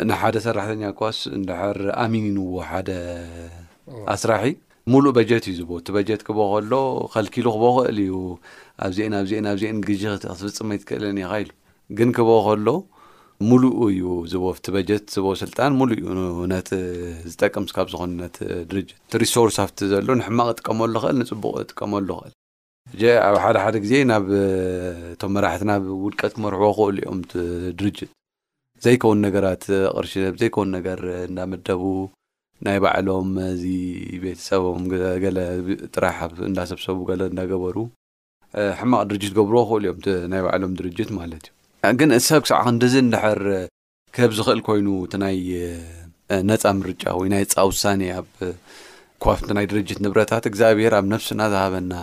ናሓደ 0.10 0.38
ሰራሕተኛ 0.46 0.84
ኳስ 1.00 1.18
እንዳሕር 1.38 1.78
ኣሚን 2.04 2.24
ንዎ 2.36 2.54
ሓደ 2.70 2.90
ኣስራሒ 4.14 4.48
ሙሉእ 4.94 5.14
በጀት 5.18 5.46
እዩ 5.52 5.56
ዝ 5.60 5.64
እቲ 5.80 5.88
በጀት 5.98 6.22
ክበ 6.28 6.40
ከሎ 6.52 6.74
ከልኪሉ 7.14 7.46
ክበ 7.56 7.66
ክእል 7.76 7.98
እዩ 8.06 8.14
ኣብዜአን 8.88 9.14
ኣብዜን 9.22 9.48
ኣብዜአ 9.52 9.72
ግዢ 9.90 10.04
ክትፍፅመ 10.24 10.70
ይትክእለኒ 10.78 11.18
ኢኻኢሉ 11.26 11.50
ግን 12.00 12.10
ክበ 12.18 12.30
ከሎ 12.48 12.68
ሙሉእ 13.50 13.74
እዩ 13.90 14.10
ዝቦ 14.32 14.44
እቲ 14.58 14.66
በጀት 14.76 15.06
ዝበ 15.16 15.28
ስልጣን 15.44 15.72
ሙሉእ 15.82 16.00
ዩ 16.10 16.48
ነቲ 16.54 16.70
ዝጠቅም 17.34 17.66
ስካብ 17.72 17.88
ዝኾኑነት 17.94 18.38
ድርጅት 18.72 18.98
እቲሪሶር 19.10 19.50
ኣብቲ 19.66 19.80
ዘሎ 19.94 20.08
ንሕማቅ 20.22 20.50
እጥቀመሉ 20.56 20.94
ክእል 21.06 21.18
ንፅቡቕ 21.22 21.56
ጥቀመሉ 21.72 22.10
ክእል 22.22 22.34
ኣብ 23.28 23.38
ሓደ 23.46 23.58
ሓደ 23.66 23.76
ግዜ 23.86 23.94
ናብ 24.14 24.26
እቶም 25.14 25.34
መራሕትናብውድቀት 25.38 26.34
ክመርሕዎ 26.38 26.72
ክእሉ 26.80 26.98
ዮም 27.08 27.22
ቲ 27.32 27.46
ድርጅት 27.82 28.12
ዘይከውን 28.84 29.20
ነገራት 29.26 29.64
ቅርሽነብ 29.96 30.36
ዘይከውን 30.42 30.70
ነገር 30.78 31.00
እንዳመደቡ 31.28 31.84
ናይ 32.66 32.78
ባዕሎም 32.84 33.30
እዚ 33.54 33.64
ቤተሰቦም 34.24 34.84
ገለ 35.24 35.38
ጥራሕ 35.96 36.18
እዳሰብሰቡ 36.50 36.98
ገ 37.10 37.22
እንዳገበሩ 37.32 37.78
ሕማቕ 38.80 39.02
ድርጅት 39.10 39.34
ገብርዎ 39.40 39.62
ክእል 39.70 39.86
እዮምናይ 39.90 40.42
ባዕሎም 40.48 40.74
ድርጅት 40.80 41.10
ማለት 41.20 41.46
እዩ 41.90 41.94
ግን 42.02 42.12
ሰብ 42.30 42.42
ክሳዕ 42.46 42.60
ክንዲዚ 42.68 42.94
እንድሐር 43.06 43.42
ከብ 44.18 44.32
ዝኽእል 44.38 44.62
ኮይኑ 44.68 44.88
እቲ 45.06 45.14
ናይ 45.24 45.38
ነፃ 46.50 46.64
ምርጫ 46.80 47.04
ወይ 47.20 47.28
ናይ 47.34 47.44
ፃ 47.54 47.66
ውሳኔ 47.72 48.02
ኣብ 48.20 48.28
ኳፍቲ 49.26 49.48
ናይ 49.58 49.66
ድርጅት 49.72 50.00
ንብረታት 50.06 50.44
እግዚኣብሔር 50.50 50.94
ኣብ 51.00 51.06
ነፍስና 51.14 51.42
ዝሃበና 51.54 51.94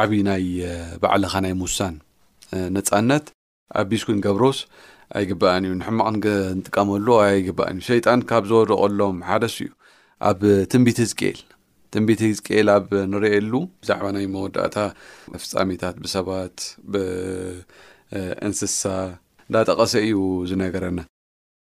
ዓብዪ 0.00 0.12
ናይ 0.30 0.44
ባዕልኻ 1.02 1.34
ናይ 1.46 1.54
ውሳን 1.64 1.94
ነፃነት 2.76 3.26
ኣብ 3.80 3.86
ቢስኩን 3.92 4.18
ገብሮስ 4.26 4.58
ኣይግበአን 5.16 5.64
እዩ 5.66 5.74
ንሕማቕ 5.80 6.08
ንጥቀመሉ 6.58 7.06
ኣይግባአን 7.24 7.76
እዩ 7.80 7.84
ሸይጣን 7.90 8.20
ካብ 8.30 8.42
ዝወደቀሎም 8.50 9.16
ሓደስ 9.28 9.54
እዩ 9.64 9.68
ኣብ 10.30 10.40
ትንቢት 10.72 10.98
ህዝቅኤል 11.04 11.38
ትንቢት 11.94 12.20
ህዝቅኤል 12.28 12.68
ኣብ 12.76 12.88
ንርኤየሉ 13.12 13.52
ብዛዕባ 13.82 14.06
ናይ 14.16 14.26
መወዳእታ 14.34 14.76
ፍፃሜታት 15.44 15.96
ብሰባት 16.04 16.56
ብእንስሳ 16.92 18.82
እንዳጠቐሰ 19.48 19.94
እዩ 20.06 20.18
ዝነገረና 20.52 20.98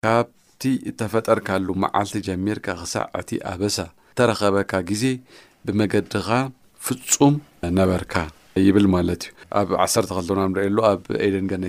ካብቲ 0.06 0.64
እተፈጠርካሉ 0.92 1.68
መዓልቲ 1.84 2.16
ጀሚርካ 2.30 2.68
ክሳዕ 2.82 3.06
እቲ 3.22 3.30
ኣበሳ 3.54 3.78
ተረኸበካ 4.20 4.74
ግዜ 4.92 5.04
ብመገድኻ 5.68 6.28
ፍጹም 6.88 7.36
ነበርካ 7.80 8.16
ይብል 8.68 8.86
ማለት 8.96 9.24
እዩ 9.30 9.37
ኣብ 9.60 9.70
ዓተ 9.84 9.90
ክልቶና 10.14 10.42
ንሪአሉ 10.52 10.78
ኣብ 10.92 11.02
ኤደን 11.26 11.46
ገነ 11.52 11.64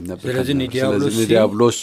ሎዲያብሎስ 1.18 1.78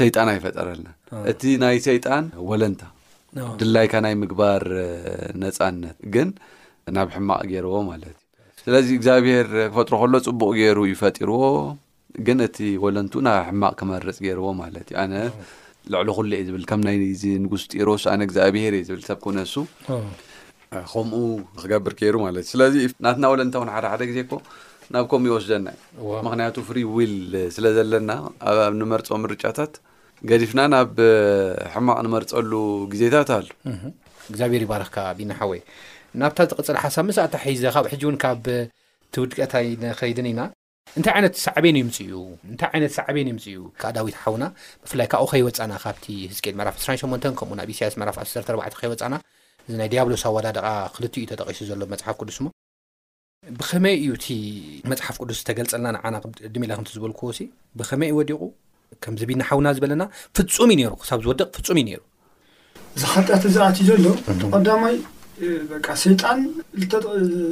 ሩይጣና 0.01 0.29
ይፈጠረልና 0.39 0.87
እቲ 1.33 1.41
ናይ 1.63 1.77
ሰይጣን 1.89 2.23
ወለንታ 2.49 2.81
ድላይካ 3.61 3.93
ናይ 4.07 4.15
ምግባር 4.23 4.63
ነፃነት 5.45 5.97
ግን 6.15 6.29
ናብ 6.95 7.07
ሕማቅ 7.15 7.41
ገይርዎ 7.53 7.75
ማለት 7.91 8.15
እዩ 8.17 8.24
ስለዚ 8.65 8.87
እግዚኣብሄር 8.97 9.47
ክፈጥሮ 9.71 9.95
ከሎ 10.01 10.13
ፅቡቅ 10.27 10.51
ገይሩ 10.59 10.79
ይፈጢርዎ 10.91 11.41
ግን 12.27 12.37
እቲ 12.45 12.57
ወለንቱ 12.83 13.13
ናብ 13.25 13.43
ሕማቅ 13.49 13.71
ክመርፅ 13.79 14.17
ገይርዎ 14.25 14.45
ማለት 14.61 14.87
እዩ 14.91 14.97
ኣነ 15.01 15.13
ልዕሉ 15.93 16.07
ኩሉ 16.17 16.29
እየ 16.37 16.43
ዝብል 16.47 16.63
ከም 16.69 16.81
ናይዚ 16.87 17.23
ንጉስ 17.43 17.63
ጢሮስ 17.73 18.03
ኣነ 18.11 18.21
እግዚኣብሄር 18.27 18.73
እ 18.77 18.81
ዝብል 18.87 19.03
ሰብኩነሱ 19.09 19.53
ከምኡ 20.91 21.21
ክገብር 21.61 21.93
ገይሩ 22.01 22.15
ማለት 22.27 22.43
እዩ 22.45 22.51
ስለዚ 22.53 22.75
ናትና 23.05 23.25
ወለንታ 23.33 23.55
ውን 23.63 23.69
ሓደሓደ 23.75 24.01
ግዜ 24.11 24.19
ኮ 24.31 24.41
ናብ 24.93 25.05
ከምኡ 25.11 25.29
ይወስደና 25.31 25.67
ዩ 26.05 26.21
ምክንያቱ 26.27 26.55
ፍሪ 26.69 26.79
ዊል 26.95 27.13
ስለ 27.57 27.65
ዘለና 27.77 28.11
ንመርፆ 28.81 29.09
ምርጫታት 29.25 29.73
ገዲፍና 30.31 30.61
ናብ 30.75 30.95
ሕማቅ 31.75 31.99
ንመርፀሉ 32.07 32.51
ግዜታት 32.95 33.29
ኣሉ 33.39 33.47
እግዚኣብሄር 34.31 34.61
ይባረክካ 34.65 34.97
ናሓወይ 35.31 35.61
ናብታ 36.21 36.39
ዝቕፅል 36.51 36.77
ሓሳብ 36.83 37.03
ምሰዓትታ 37.07 37.35
ሒዘ 37.55 37.63
ካብኡ 37.75 37.87
ሕጂ 37.93 38.03
እውን 38.07 38.17
ካብ 38.23 38.43
ቲውድቀታይ 39.13 39.67
ንኸይድን 39.81 40.27
ኢና 40.31 40.41
እንታይ 40.97 41.15
ይነት 41.19 41.35
ሳዕበን 41.45 41.77
ይምፅ 41.79 41.97
እዩ 42.05 42.13
እንታይ 42.51 42.69
ዓይነት 42.73 42.93
ሳዕበን 42.97 43.27
ይምፅ 43.31 43.45
እዩ 43.51 43.57
ካኣዳዊት 43.81 44.17
ሓውና 44.23 44.45
ብፍላይ 44.83 45.07
ካብኡ 45.13 45.27
ከይወፃና 45.31 45.73
ካብቲ 45.83 46.05
ህዝድ 46.31 46.55
መራፍ 46.59 46.75
28 46.83 47.29
ከምኡ 47.39 47.55
ናብ 47.59 47.69
ኢስያስ 47.73 47.95
መራፍ 48.01 48.17
14ዕ 48.23 48.71
ከይወፃና 48.81 49.15
እዚ 49.67 49.73
ናይ 49.81 49.89
ዲያብሎሳኣ 49.93 50.31
ወዳድቃ 50.37 50.67
ክል 50.95 51.05
እዩ 51.11 51.23
ተጠቂሱ 51.31 51.59
ዘሎ 51.69 51.81
መፅሓፍ 51.93 52.15
ቅዱስ 52.23 52.37
እሞ 52.41 52.47
ብኸመይ 53.59 53.95
እዩ 54.03 54.11
እቲ 54.19 54.27
መፅሓፍ 54.91 55.15
ቅዱስ 55.23 55.39
ዝተገልፀልና 55.41 55.89
ንዓና 55.97 56.15
ድሚ 56.53 56.63
ኢላ 56.67 56.73
ክምት 56.77 56.91
ዝበልክዎ 56.97 57.27
ሲ 57.39 57.47
ብኸመይ 57.81 58.11
ወዲቑ 58.19 58.39
ከምዚቢና 59.03 59.41
ሓውና 59.49 59.67
ዝበለና 59.79 60.03
ፍፁም 60.37 60.71
እዩ 60.75 60.79
ነይሩ 60.83 60.93
ክሳብ 61.03 61.19
ዝወድቕ 61.25 61.47
ፍፁም 61.57 61.77
እዩ 61.81 61.85
ነይሩ 61.89 62.01
እዚካጣት 62.97 63.43
ዛኣትዩ 63.57 63.87
ዘሎ 63.89 64.07
ተቀዳማይ 64.41 64.95
በ 65.69 65.91
ሰይጣን 66.01 66.39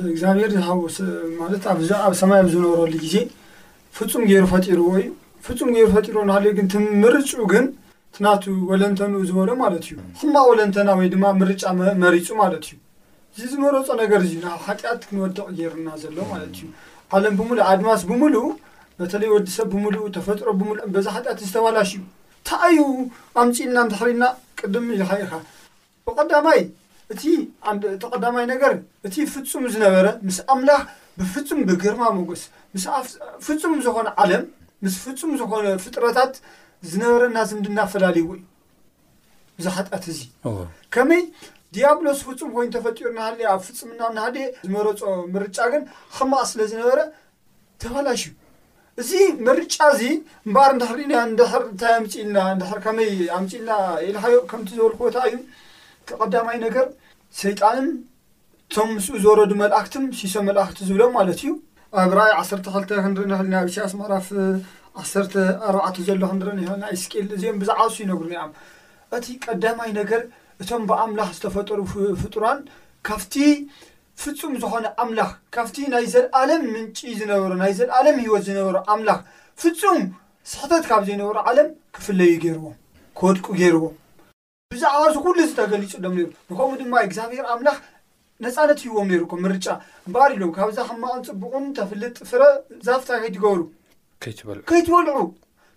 እግዚኣብሄር 0.10 0.50
ዝሃማለት 0.58 1.64
ኣብ 1.72 2.14
ሰማይ 2.20 2.40
ኣብ 2.44 2.48
ዝነበረሉ 2.54 2.94
ግዜ 3.06 3.16
ፍፁም 3.98 4.22
ገይሩ 4.30 4.44
ፈጢርዎ 4.52 4.88
እዩ 5.00 5.08
ፍፁም 5.46 5.70
ገይሩ 5.76 5.88
ፈጢሩዎ 5.96 6.22
ንዩ 6.30 6.50
ግን 6.74 6.86
ምርጭ 7.02 7.32
ግን 7.52 7.66
ቲናቱ 8.16 8.44
ወለንተ 8.70 9.00
ን 9.12 9.16
ዝበሎ 9.30 9.50
ማለት 9.64 9.84
እዩ 9.88 9.96
ሕማ 10.20 10.36
ወለንተና 10.50 10.90
ወይ 11.00 11.08
ድማ 11.14 11.26
ምርጫ 11.42 11.64
መሪፁ 12.04 12.28
ማለት 12.42 12.64
እዩ 12.70 12.74
እዚ 13.36 13.42
ዝመረፆ 13.54 13.88
ነገር 14.02 14.20
እዚዩ 14.26 14.40
ናብ 14.48 14.62
ሓጢኣት 14.68 15.02
ክንወደቕ 15.10 15.46
ገይሩና 15.58 15.90
ዘሎ 16.04 16.18
ማለት 16.32 16.52
እዩ 16.60 16.66
ዓለም 17.18 17.34
ብሙሉእ 17.40 17.64
ኣድማስ 17.72 18.02
ብሙሉእ 18.12 18.46
በተለይ 19.02 19.30
ወዲሰብ 19.36 19.68
ብምሉእ 19.74 20.08
ተፈጥሮ 20.18 20.48
ብምሉእ 20.62 20.86
በዛ 20.96 21.06
ሓጢኣት 21.18 21.40
ዝተባላሽ 21.48 21.92
ዩ 21.98 22.02
እንታዩ 22.04 22.86
ኣምፂኢልናንትሕሪና 23.44 24.24
ቅድም 24.62 24.88
ይኸይካ 25.02 25.32
ብቐዳማይ 26.08 26.62
እቲ 27.14 27.24
ተቐዳማይ 28.02 28.46
ነገር 28.54 28.74
እቲ 29.08 29.16
ፍፁም 29.34 29.64
ዝነበረ 29.74 30.06
ምስ 30.28 30.38
ኣምላኽ 30.54 30.82
ብፍፁም 31.20 31.60
ብገርማ 31.70 32.04
መጎስ 32.18 32.44
ፍፁም 33.48 33.74
ዝኾነ 33.86 34.08
ዓለም 34.24 34.44
ምስ 34.86 34.96
ፍፁም 35.06 35.32
ዝኾነ 35.42 35.66
ፍጥረታት 35.84 36.34
ዝነበረ 36.92 37.22
እና 37.32 37.40
ዝምድና 37.50 37.80
ኣፈላለይዎ 37.88 38.30
እዩ 38.38 38.44
ዙሓጣት 39.66 40.06
እዚ 40.14 40.20
ከመይ 40.94 41.22
ዲያብሎስ 41.76 42.20
ፍፅም 42.28 42.50
ኮይኑ 42.56 42.70
ተፈጢሩ 42.78 43.08
ናሃል 43.20 43.40
ኣብ 43.54 43.62
ፍፅምና 43.68 44.02
ብናሓደየ 44.12 44.48
ዝመረፆ 44.66 45.02
ምርጫ 45.36 45.58
ግን 45.74 45.84
ከማቅ 46.16 46.46
ስለዝነበረ 46.54 47.00
ተፈላሽዩ 47.84 48.32
እዚ 49.02 49.12
መርጫ 49.46 49.76
እዚ 49.94 50.04
እምበር 50.48 50.72
ንድሕሪና 50.78 51.14
እንድር 51.28 51.54
እንታይ 51.70 51.96
ምኢልናንድር 52.06 52.78
ከመይ 52.86 53.10
ኣምፅኢልና 53.38 53.72
ኢልሃዮ 54.08 54.36
ከምቲ 54.50 54.70
ዝበሉክቦታ 54.78 55.16
እዩ 55.30 55.38
ተቐዳማይ 56.10 56.58
ነገር 56.66 56.86
ሰይጣንን 57.42 57.88
እቶም 58.64 58.90
ምስኡ 58.96 59.16
ዘወረዱ 59.24 59.52
መላእኽትም 59.62 60.04
ሺሶ 60.20 60.36
መላእኽቲ 60.48 60.80
ዝብሎም 60.90 61.12
ማለት 61.18 61.40
እዩ 61.42 61.50
ኣብ 62.02 62.12
ራይ 62.20 62.32
ዓሰርተ 62.42 62.66
ኸልተ 62.76 62.90
ክንሪኢንክል 63.06 63.56
ኣብ 63.60 63.68
ሻያስ 63.76 63.94
ማራፍ 64.00 64.28
ዓሰርተ 65.02 65.34
ኣርባዕተ 65.70 65.98
ዘሎ 66.08 66.20
ክንርኢኒክ 66.32 66.70
ይስቅል 66.96 67.28
እዚኦም 67.38 67.58
ብዛዕባ 67.62 67.84
ሱ 67.94 67.98
ይነብሩ 68.06 68.26
ኒም 68.34 68.52
እቲ 69.18 69.26
ቀዳማይ 69.46 69.92
ነገር 70.00 70.22
እቶም 70.64 70.84
ብኣምላኽ 70.90 71.30
ዝተፈጠሩ 71.38 71.80
ፍጡራን 72.22 72.60
ካፍቲ 73.10 73.34
ፍፁም 74.24 74.54
ዝኾነ 74.64 74.86
ኣምላኽ 75.04 75.32
ካፍቲ 75.58 75.78
ናይ 75.94 76.06
ዘለኣለም 76.14 76.62
ምንጪ 76.76 77.00
ዝነበሩ 77.22 77.52
ናይ 77.64 77.74
ዘለኣለም 77.80 78.18
ሂወት 78.26 78.44
ዝነበሩ 78.50 78.76
ኣምላኽ 78.96 79.20
ፍፁም 79.64 80.02
ስሕተት 80.52 80.86
ካብ 80.92 81.04
ዘይነበሩ 81.10 81.36
ዓለም 81.52 81.70
ክፍለዩ 81.98 82.34
ገይርዎም 82.46 82.76
ክወድቁ 83.20 83.46
ገይርዎም 83.62 83.96
ብዛዕባ 84.74 85.02
እዚ 85.10 85.18
ኩሉ 85.26 85.38
ዚ 85.48 85.52
ተገሊፁ 85.60 85.92
ኢሎም 85.98 86.14
ነሩ 86.14 86.18
ንከምኡ 86.50 86.70
ድማ 86.82 86.94
እግዚኣብሔር 87.08 87.46
ኣምላኽ 87.54 87.78
ነፃነት 88.44 88.80
ሂዎም 88.86 89.08
ነይሩ 89.12 89.22
ም 89.40 89.42
ምርጫ 89.46 89.66
እበኣል 90.08 90.32
ኢሎ 90.38 90.44
ካብዛ 90.58 90.78
ከማቕን 90.90 91.22
ፅቡቕን 91.28 91.66
ተፍልጥ 91.78 92.16
ፍረ 92.30 92.42
ዛፍታ 92.88 93.10
ከይትገብሩ 93.24 93.62
ይትበልዑ 94.30 94.62
ከይትበልዑ 94.70 95.18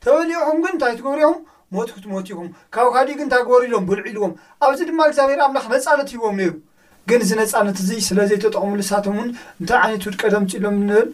ተበሊኹም 0.05 0.59
ግን 0.65 0.73
እንታይ 0.75 0.95
ትገብሩ 1.01 1.19
ዮም 1.27 1.37
ሞት 1.77 1.89
ክትሞት 1.95 2.27
ኢኹም 2.33 2.49
ካብ 2.75 2.89
ካዲግ 2.95 3.21
እንታገበሩ 3.25 3.61
ኢሎም 3.69 3.85
ብልዒ 3.91 4.07
ልዎም 4.17 4.33
ኣብዚ 4.67 4.81
ድማ 4.91 4.99
እግዚኣብሔር 5.11 5.41
ኣምላኽ 5.47 5.65
ነፃነት 5.75 6.11
ሂይዎም 6.15 6.37
ነይሩ 6.41 6.53
ግን 7.11 7.21
እዚ 7.25 7.31
ነፃነት 7.41 7.79
እዚ 7.83 7.91
ስለ 8.09 8.19
ዘይተጠቅሙ 8.31 8.71
ንሳቶም 8.81 9.17
እውን 9.19 9.29
እንታይ 9.61 9.79
ዓይነት 9.85 10.05
ድቀደም 10.17 10.45
ፅ 10.51 10.55
ኢሎም 10.61 10.79
ንብል 10.91 11.09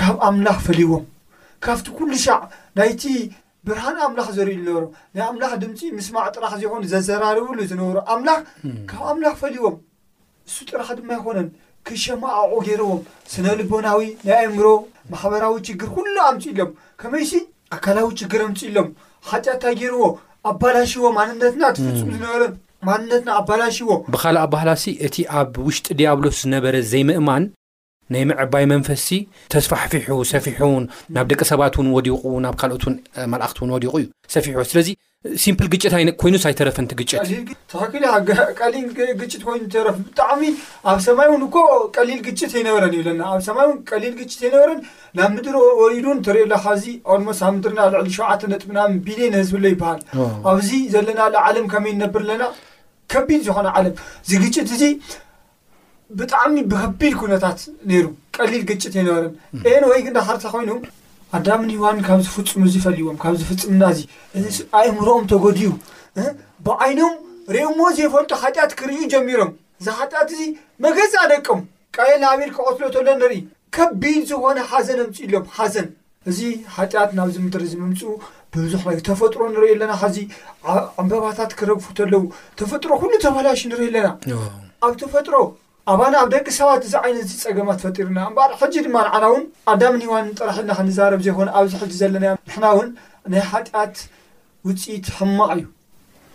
ካብ 0.00 0.14
ኣምላኽ 0.28 0.58
ፈሊይዎም 0.68 1.04
ካብቲ 1.66 1.86
ኩሉ 1.98 2.12
ሻዕ 2.26 2.38
ናይቲ 2.78 3.02
ብርሃን 3.68 3.98
ኣምላኽ 4.06 4.28
ዘርኢ 4.36 4.52
ዝነበሩ 4.58 4.84
ናይ 5.16 5.24
ኣምላኽ 5.30 5.52
ድምፂ 5.62 5.78
ምስማዕ 5.98 6.26
ጥራክ 6.36 6.52
ዘይኮኑ 6.60 6.82
ዘዘራርብሉ 6.92 7.58
ዝነበሩ 7.70 7.96
ኣምላኽ 8.14 8.40
ካብ 8.90 9.02
ኣምላኽ 9.12 9.32
ፈሊይዎም 9.42 9.76
እሱ 10.48 10.56
ጥራክ 10.70 10.90
ድማ 10.98 11.10
ይኮነን 11.18 11.48
ክሸማ 11.88 12.22
ኣቑ 12.42 12.52
ገይርዎም 12.68 13.00
ስነ 13.32 13.46
ልቦናዊ 13.60 14.00
ናይ 14.26 14.38
ኣእምሮ 14.44 14.66
ማሕበራዊ 15.14 15.54
ችግር 15.68 15.88
ኩሉ 15.96 16.14
ኣምፅ 16.28 16.44
ኢሎም 16.52 16.70
ከመይሲ 17.02 17.32
ኣካላዊ 17.76 18.08
ችግር 18.22 18.40
ኣምፂ 18.48 18.60
ኢሎም 18.70 18.88
ካጢኣታ 19.30 19.64
ገይርዎ 19.82 20.04
ኣባላሽዎ 20.52 21.04
ማንነትና 21.18 21.62
ትፍፁም 21.78 22.10
ዝነበረን 22.16 22.54
ማንነትና 22.90 23.30
ኣባላሽዎ 23.42 23.90
ብካልእ 24.14 24.42
ኣባህላሲ 24.46 24.84
እቲ 25.08 25.16
ኣብ 25.42 25.52
ውሽጢ 25.68 25.86
ዲያብሎስ 26.00 26.36
ዝነበረ 26.44 26.74
ዘይምእማን 26.92 27.44
ናይ 28.14 28.22
ምዕባይ 28.30 28.64
መንፈስቲ 28.72 29.08
ተስፋሓፊሑ 29.52 30.08
ሰፊሑን 30.32 30.82
ናብ 31.14 31.26
ደቂ 31.30 31.40
ሰባት 31.52 31.76
ን 31.86 32.02
ዲቁ 32.08 32.22
ናብ 32.44 32.54
ካኦት 32.60 32.84
ክቲን 33.52 33.72
ዲቁ 33.84 33.92
ዩ 34.02 34.06
ፊ 34.44 34.54
ስለዚ 34.72 34.88
ም 35.54 35.54
ግይኑ 35.72 36.34
ይረፈ 36.50 36.76
ተግ 36.92 37.00
ይኑ 37.06 37.48
ፍ 39.14 39.86
ብጣዕሚ 40.04 40.42
ኣብ 40.90 40.98
ሰማይ 41.08 41.28
ን 41.42 41.46
ቀሊል 41.96 42.20
ግ 42.28 42.36
ይነበረን 42.60 42.94
ይብና 42.98 43.22
ይል 44.04 44.14
ይበረ 44.46 44.70
ናብ 45.18 45.28
ምድሪ 45.36 45.56
ወድ 45.82 46.28
ሪእካዚ 46.38 46.84
ድ 47.66 47.74
ብ 47.74 47.74
ምና 47.90 47.98
ዕሊ 48.04 48.08
ሸ 48.18 48.20
ጥና 48.62 48.78
ቢ 49.08 49.20
ህዝብ 49.38 49.56
ይበሃል 49.72 50.00
ኣብዚ 50.52 50.70
ዘለና 50.96 51.20
ዓለም 51.46 51.66
ከመይ 51.74 51.94
ነብር 52.06 52.24
ለና 52.30 52.44
ከቢ 53.12 53.28
ዝኮነ 53.48 53.68
ብጣዕሚ 56.18 56.54
ብከቢድ 56.70 57.14
ኩነታት 57.20 57.58
ነይሩ 57.88 58.04
ቀሊል 58.36 58.62
ግጭት 58.68 58.92
የነበረን 58.98 59.32
እን 59.72 59.84
ወይ 59.90 60.00
ግዳሃርታ 60.06 60.44
ኮይኖ 60.54 60.72
ኣዳሚኒ 61.36 61.70
ሂዋን 61.80 61.98
ካብ 62.06 62.20
ዝፍፅሙ 62.26 62.62
እዝ 62.68 62.74
ፈሊይዎም 62.84 63.16
ካብ 63.22 63.34
ዝፍፅምና 63.40 63.82
እዚ 63.94 64.00
እ 64.36 64.40
ኣእምሮም 64.80 65.24
ተጎዲዩ 65.32 65.68
ብዓይኖም 66.66 67.14
ርእሞ 67.54 67.78
ዘይፈልጦ 67.96 68.32
ሓጢኣት 68.42 68.72
ክርእዩ 68.78 69.00
ጀሚሮም 69.14 69.50
እዚ 69.80 69.86
ሓጢኣት 69.98 70.28
እዚ 70.36 70.42
መገዝ 70.86 71.12
ደቀም 71.32 71.60
ቀልል 71.96 72.18
ናብል 72.24 72.50
ክቆትሎ 72.56 72.84
ተሎ 72.96 73.06
ንርኢ 73.20 73.36
ከቢል 73.76 74.22
ዝኮነ 74.30 74.58
ሓዘን 74.70 74.98
ኣምፅ 75.04 75.18
ኢሎም 75.26 75.44
ሓዘን 75.58 75.88
እዚ 76.30 76.40
ሓጢኣት 76.76 77.10
ናብዚ 77.18 77.36
ምድሪ 77.46 77.64
ዝምምፅ 77.72 78.00
ብብዙሕ 78.54 78.82
ና 78.86 78.96
ተፈጥሮ 79.10 79.40
ንሪኢ 79.54 79.72
ኣለና 79.76 79.92
ሓዚ 80.00 80.16
ዓንበባታት 80.70 81.50
ክረግፉ 81.58 81.86
ተለው 81.98 82.22
ተፈጥሮ 82.60 82.90
ኩሉ 83.02 83.12
ተመላሽ 83.26 83.60
ንሪኢ 83.72 83.88
ኣለና 83.92 84.08
ኣብ 84.86 84.94
ተፈጥሮ 85.02 85.34
ኣባና 85.92 86.14
ኣብ 86.22 86.28
ደቂ 86.34 86.46
ሰባት 86.58 86.82
እዚ 86.86 86.94
ዓይነት 87.04 87.26
ዚ 87.30 87.34
ፀገማ 87.46 87.68
ትፈጢሩና 87.78 88.18
እምበር 88.28 88.50
ሕጂ 88.60 88.74
ድማ 88.86 88.94
ንዓና 89.06 89.24
እውን 89.30 89.44
ኣዳምን 89.72 90.00
ሂዋን 90.06 90.26
ጠራሕልና 90.38 90.72
ክንዛረብ 90.78 91.20
ዘይኮነ 91.26 91.48
ኣብዚ 91.58 91.72
ሕዚ 91.82 91.92
ዘለናዮ 92.00 92.32
ንሕና 92.46 92.64
ውን 92.76 92.88
ናይ 93.32 93.42
ሓጢኣት 93.50 93.94
ውፅኢት 94.68 95.06
ሕማቅ 95.18 95.48
እዩ 95.56 95.64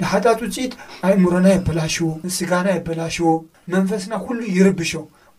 ናይ 0.02 0.08
ሓጢኣት 0.14 0.40
ውፅኢት 0.46 0.74
ኣይ 1.08 1.14
እምሮና 1.18 1.48
የበላሽዎ 1.56 2.08
ስጋና 2.38 2.68
የበላሽዎ 2.78 3.32
መንፈስና 3.76 4.14
ኩሉ 4.26 4.40
ይርብሾ 4.60 4.92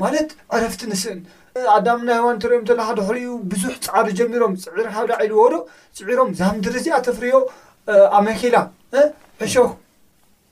ማለት 0.04 0.28
ዕረፍቲ 0.56 0.82
ንስእን 0.92 1.20
ኣዳምና 1.76 2.10
ሂዋን 2.20 2.36
ትሪዮም 2.44 2.66
ለካ 2.80 2.90
ድሪ 3.00 3.16
ዩ 3.30 3.32
ብዙሕ 3.52 3.74
ፃዓሪ 3.88 4.06
ጀሚሮም 4.20 4.52
ፅዒርካብላዒሉ 4.64 5.32
ዎ 5.42 5.46
ዶ 5.54 5.56
ፅዒሮም 6.00 6.30
ዛምድሪ 6.40 6.76
እዚኣ 6.82 6.96
ተፍርዮ 7.08 7.34
ኣመኪላ 8.18 8.56
ዕሾ 9.46 9.56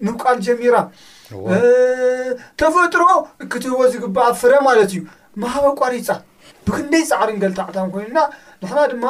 ንውቃል 0.07 0.38
ጀሚራ 0.49 0.77
ተፈጥሮ 2.61 3.03
ክትህዎ 3.53 3.81
ዝግባኣ 3.95 4.29
ፍረ 4.40 4.53
ማለት 4.69 4.90
እዩ 4.95 5.01
ማሃበ 5.43 5.66
ቋሪፃ 5.81 6.09
ብክንደይ 6.66 7.05
ፃዕሪንገልት 7.11 7.59
ኣዕታም 7.64 7.88
ኮይኑና 7.95 8.19
ንሕና 8.62 8.81
ድማ 8.93 9.05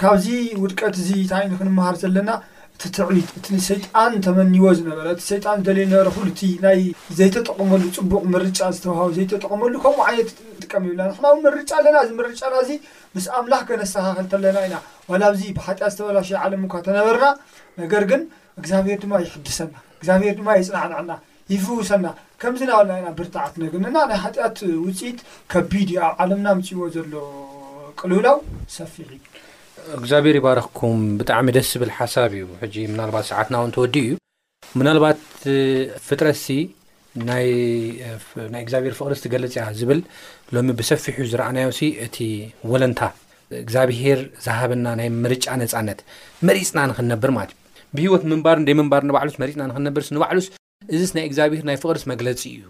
ካብዚ 0.00 0.26
ውድቀት 0.62 0.94
እዚ 1.02 1.10
ታኒ 1.30 1.44
ክንመሃር 1.60 1.96
ዘለና 2.02 2.30
እቲ 2.74 2.82
ትዕቢት 2.96 3.28
እቲ 3.38 3.46
ሰይጣን 3.68 4.12
ተመኒዎ 4.26 4.66
ዝነበረ 4.78 5.06
እቲ 5.14 5.22
ሰይጣን 5.30 5.64
ደልዩ 5.66 5.84
ዝነበረ 5.90 6.10
ሉእቲ 6.26 6.40
ናይ 6.64 6.80
ዘይተጠቐመሉ 7.18 7.82
ፅቡቅ 7.96 8.22
ምርጫ 8.34 8.58
ዝተሃቢ 8.76 9.10
ዘይተጠቕመሉ 9.18 9.72
ከምኡ 9.84 10.00
ዓይነት 10.08 10.28
ጥቀም 10.64 10.84
ይብልና 10.88 11.06
ንሕማ 11.10 11.24
መርጫ 11.46 11.70
ኣለና 11.80 11.96
እዚ 12.04 12.10
መርጫና 12.20 12.54
እዚ 12.64 12.70
ምስ 13.14 13.26
ኣምላኽ 13.38 13.62
ገነተካኸል 13.70 14.26
ከለና 14.34 14.56
ኢና 14.66 14.76
ዋላ 15.10 15.22
ዚ 15.40 15.50
ብሓጢኣ 15.58 15.88
ዝተበላሸየ 15.94 16.38
ዓለም 16.46 16.62
እኳ 16.68 16.74
ተነበርና 16.88 17.26
ነገር 17.82 18.04
ግን 18.12 18.22
እግዚኣብሄር 18.60 19.00
ድማ 19.04 19.14
ይሕድሰና 19.24 19.74
እግዚብሄር 20.00 20.36
ድማ 20.40 20.48
የፅናዕንዐና 20.60 21.10
ይፉውሰና 21.54 22.06
ከምዚ 22.40 22.62
ናወላዩና 22.70 23.10
ብርታዓት 23.18 23.54
ነግነና 23.62 23.96
ናይ 24.10 24.18
ሃጢኣት 24.24 24.58
ውፅኢት 24.84 25.18
ከቢድ 25.52 25.88
እዩ 25.92 25.98
ኣብ 26.08 26.16
ዓለምና 26.22 26.48
ምፅዎ 26.58 26.80
ዘሎ 26.96 27.12
ቀልውላው 28.00 28.36
ሰፊሒ 28.76 29.10
እግዚኣብሄር 29.98 30.36
ይባረክኩም 30.38 30.98
ብጣዕሚ 31.20 31.46
ደስ 31.56 31.68
ዝብል 31.74 31.90
ሓሳብ 31.98 32.32
እዩ 32.38 32.44
ሕጂ 32.62 32.74
ምናልባት 32.94 33.26
ሰዓትና 33.30 33.54
ውን 33.62 33.72
ተወዲ 33.76 33.94
እዩ 34.06 34.12
ምናልባት 34.80 35.20
ፍጥረትሲ 36.08 36.46
ናይ 37.28 37.46
እግዚኣብሄር 38.64 38.94
ፍቅሪስቲ 39.00 39.26
ገለፅ 39.34 39.54
እያ 39.58 39.64
ዝብል 39.78 40.00
ሎሚ 40.56 40.70
ብሰፊሑ 40.80 41.16
ዝረኣናዮ 41.32 41.70
ሲ 41.78 41.82
እቲ 42.08 42.16
ወለንታ 42.72 43.00
እግዚኣብሄር 43.62 44.20
ዝሃብና 44.46 44.86
ናይ 45.00 45.10
ምርጫ 45.24 45.46
ነፃነት 45.62 46.00
መሪፅና 46.50 46.78
ንክንነብር 46.92 47.32
ማለት 47.38 47.54
እዩ 47.54 47.58
ብሂወት 47.96 48.24
ምንባር 48.32 48.58
ይ 48.72 48.76
ምንባር 48.82 49.02
ንባዕሉስ 49.10 49.36
መፅና 49.42 49.62
ንክነብርስ 49.70 50.08
ንባዕሉስ 50.16 50.48
እዚ 50.96 51.04
ናይ 51.16 51.24
እግዚኣብሄር 51.28 51.64
ናይ 51.68 51.76
ፍቅሪ 51.82 51.98
መግለፂ 52.10 52.42
እዩ 52.56 52.60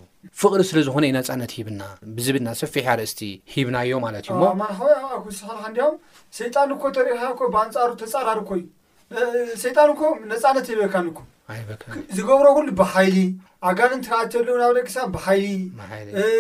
ፍቕሪ 0.41 0.61
ስለ 0.69 0.79
ዝኮነ 0.87 1.05
ዩ 1.09 1.13
ነፃነት 1.19 1.51
ሂብና 1.57 1.83
ብዝብና 2.17 2.49
ስፊሕ 2.61 2.87
ርእስቲ 2.99 3.21
ሂብናዮ 3.55 3.93
ማለት 4.07 4.25
እዩማኣ 4.33 4.55
ም 4.61 5.95
ይጣን 6.47 6.73
ኮ 6.83 6.91
ተሪእካ 6.99 7.33
ብኣንፃሩ 7.55 7.91
ተፃራርኮእዩ 8.03 8.65
ይጣን 9.71 9.91
ም 10.01 10.15
ነፃነት 10.33 10.67
ይበካ 10.73 10.97
ንኩ 11.09 11.19
ዝገብሮ 12.17 12.47
እውን 12.55 12.67
ብሓይሊ 12.81 13.15
ኣጋልን 13.69 14.01
ትራናብ 14.07 14.73
ደቂ 14.79 14.89
ብይሊ 15.15 15.45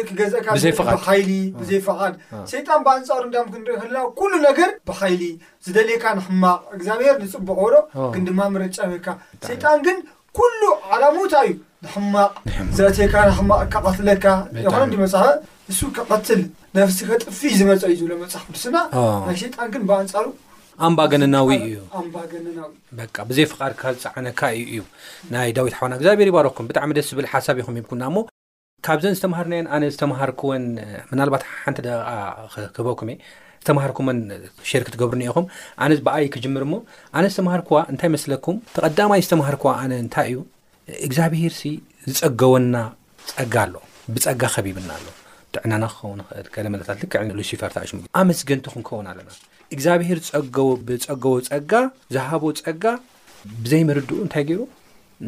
ክገዝአካሓይሊ 0.09 1.31
ብዘይ 1.61 1.81
ፍቓድ 1.87 2.15
ይጣን 2.59 2.83
ብኣንፃሩ 2.89 3.23
እም 3.41 3.49
ክንሪ 3.55 3.97
ኩሉ 4.19 4.33
ነገር 4.49 4.71
ብሓይሊ 4.91 5.23
ዝደሌየካ 5.67 6.05
ንሕማቅ 6.19 6.61
እግዚኣብሔር 6.77 7.17
ንፅቡቅዶ 7.25 7.75
ግን 8.15 8.23
ድማምረጫ 8.31 8.79
በካ 8.93 9.07
ይጣን 9.55 9.81
ግን 9.89 9.97
ኩሉ 10.39 10.63
ዓላሞታ 10.95 11.35
እዩ 11.47 11.55
ንሕማቕ 11.85 12.33
ዝለተካ 12.77 13.15
ማቕ 13.49 13.61
ካቐትለካ 13.73 14.25
ይመፅሓፈ 14.95 15.27
ንሱ 15.69 15.81
ከቐትል 15.97 16.41
ነፍስከ 16.77 17.09
ጥፊ 17.23 17.41
ዝመፅ 17.61 17.83
እዩ 17.93 17.97
ዝብሎ 18.01 18.13
መፅሓፍ 18.23 18.47
ስናናይ 18.63 19.37
ሸጣን 19.41 19.69
ግን 19.75 19.83
ብኣንፃሉ 19.89 20.27
ኣንባገነናዊ 20.89 21.49
እዩ 21.69 21.79
ኣንባገነናዊ 22.01 22.71
ብዘይ 23.31 23.47
ፍቓድካ 23.53 23.83
ዝፃዓነካ 24.03 24.41
ዩእዩ 24.59 24.83
ናይ 25.35 25.49
ዳዊት 25.57 25.75
ሓዋና 25.79 25.93
እግዚኣብሔር 25.99 26.29
ይባረኩም 26.31 26.69
ብጣዕሚ 26.71 26.91
ደስ 26.99 27.09
ዝብል 27.13 27.29
ሓሳብ 27.33 27.57
ይኹም 27.63 27.79
የኩና 27.81 28.03
ሞ 28.15 28.19
ካብዘን 28.87 29.17
ዝተምሃርናየን 29.19 29.69
ኣነ 29.77 29.85
ዝተምሃርክወን 29.95 30.65
ምናልባት 31.11 31.45
ሓንቲ 31.63 31.79
ደ 31.89 31.91
ክህበኩምእ 32.75 33.19
ዝተምሃርኩመን 33.63 34.19
ሸርክ 34.71 34.89
ትገብሩ 34.95 35.17
ኒአኹም 35.23 35.47
ኣነ 35.85 35.93
በኣይ 36.07 36.27
ክጅምር 36.35 36.65
ሞ 36.71 36.75
ኣነ 37.19 37.25
ዝተምሃር 37.35 37.63
ክዋ 37.69 37.79
እንታይ 37.93 38.11
መስለኩም 38.17 38.57
ተቐዳማይ 38.75 39.21
ዝተምሃር 39.27 39.57
ክ 39.63 39.73
ኣነ 39.83 39.93
እንታይ 40.05 40.29
እዩ 40.33 40.39
እግዚኣብሄር 41.07 41.53
ሲ 41.61 41.73
ዝፀገወና 42.13 42.75
ፀጋ 43.33 43.55
ኣሎ 43.67 43.75
ብፀጋ 44.15 44.43
ከቢብና 44.55 44.91
ኣሎ 44.99 45.07
ጥዕናና 45.55 45.85
ክኸውን 45.93 46.21
ክእል 46.31 46.47
ገለመለት 46.57 46.89
ልክዕሉ 47.03 47.39
ሲፈርሽሙ 47.51 47.99
ኣብ 48.21 48.25
መስገንቲ 48.31 48.67
ክንከውን 48.75 49.07
ኣለና 49.13 49.29
እግዚኣብሄር 49.75 50.19
ዝብፀገቦ 50.29 51.29
ፀጋ 51.51 51.73
ዝሃቦ 52.15 52.45
ፀጋ 52.67 52.85
ብዘይምርድኡ 53.65 54.13
እንታይ 54.25 54.45
ገይሩ 54.49 54.61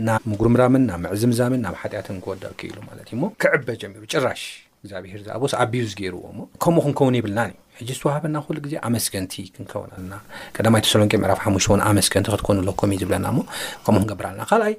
ናብ 0.07 0.23
ምጉርምራምን 0.31 0.83
ናብ 0.89 0.99
ምዕዝምዛምን 1.05 1.61
ናብ 1.67 1.75
ሓጢኣትን 1.81 2.19
ክወዳኪ 2.25 2.61
ኢሉ 2.71 2.79
ማለት 2.89 3.07
እዩ 3.13 3.17
ሞ 3.23 3.31
ክዕበ 3.43 3.67
ጀሚሩ 3.83 4.03
ጭራሽ 4.13 4.43
እግዚኣብሄር 4.83 5.21
ዝኣቦስ 5.27 5.53
ዓብዩ 5.63 5.81
ዝገይርዎ 5.93 6.21
ከምኡ 6.65 6.83
ክንከውን 6.85 7.17
ይብልናዩ 7.19 7.55
እዚ 7.83 7.91
ዝተውሃበና 7.97 8.37
ሉ 8.55 8.57
ግዜ 8.65 8.75
ኣመስገንቲ 8.89 9.33
ክንከውን 9.55 9.91
ኣለና 9.97 10.15
ቀማ 10.57 10.75
ተሰሎኒቄ 10.87 11.13
ምዕራፍ 11.23 11.39
ሓሙሽትውን 11.45 11.81
ኣመስገንቲ 11.91 12.27
ክትኮኑኣሎምእ 12.33 12.99
ዝብለና 13.03 13.27
ሞ 13.37 13.41
ከምኡ 13.85 14.01
ክንገብር 14.03 14.27
ኣለና 14.31 14.43
ካኣይ 14.51 14.75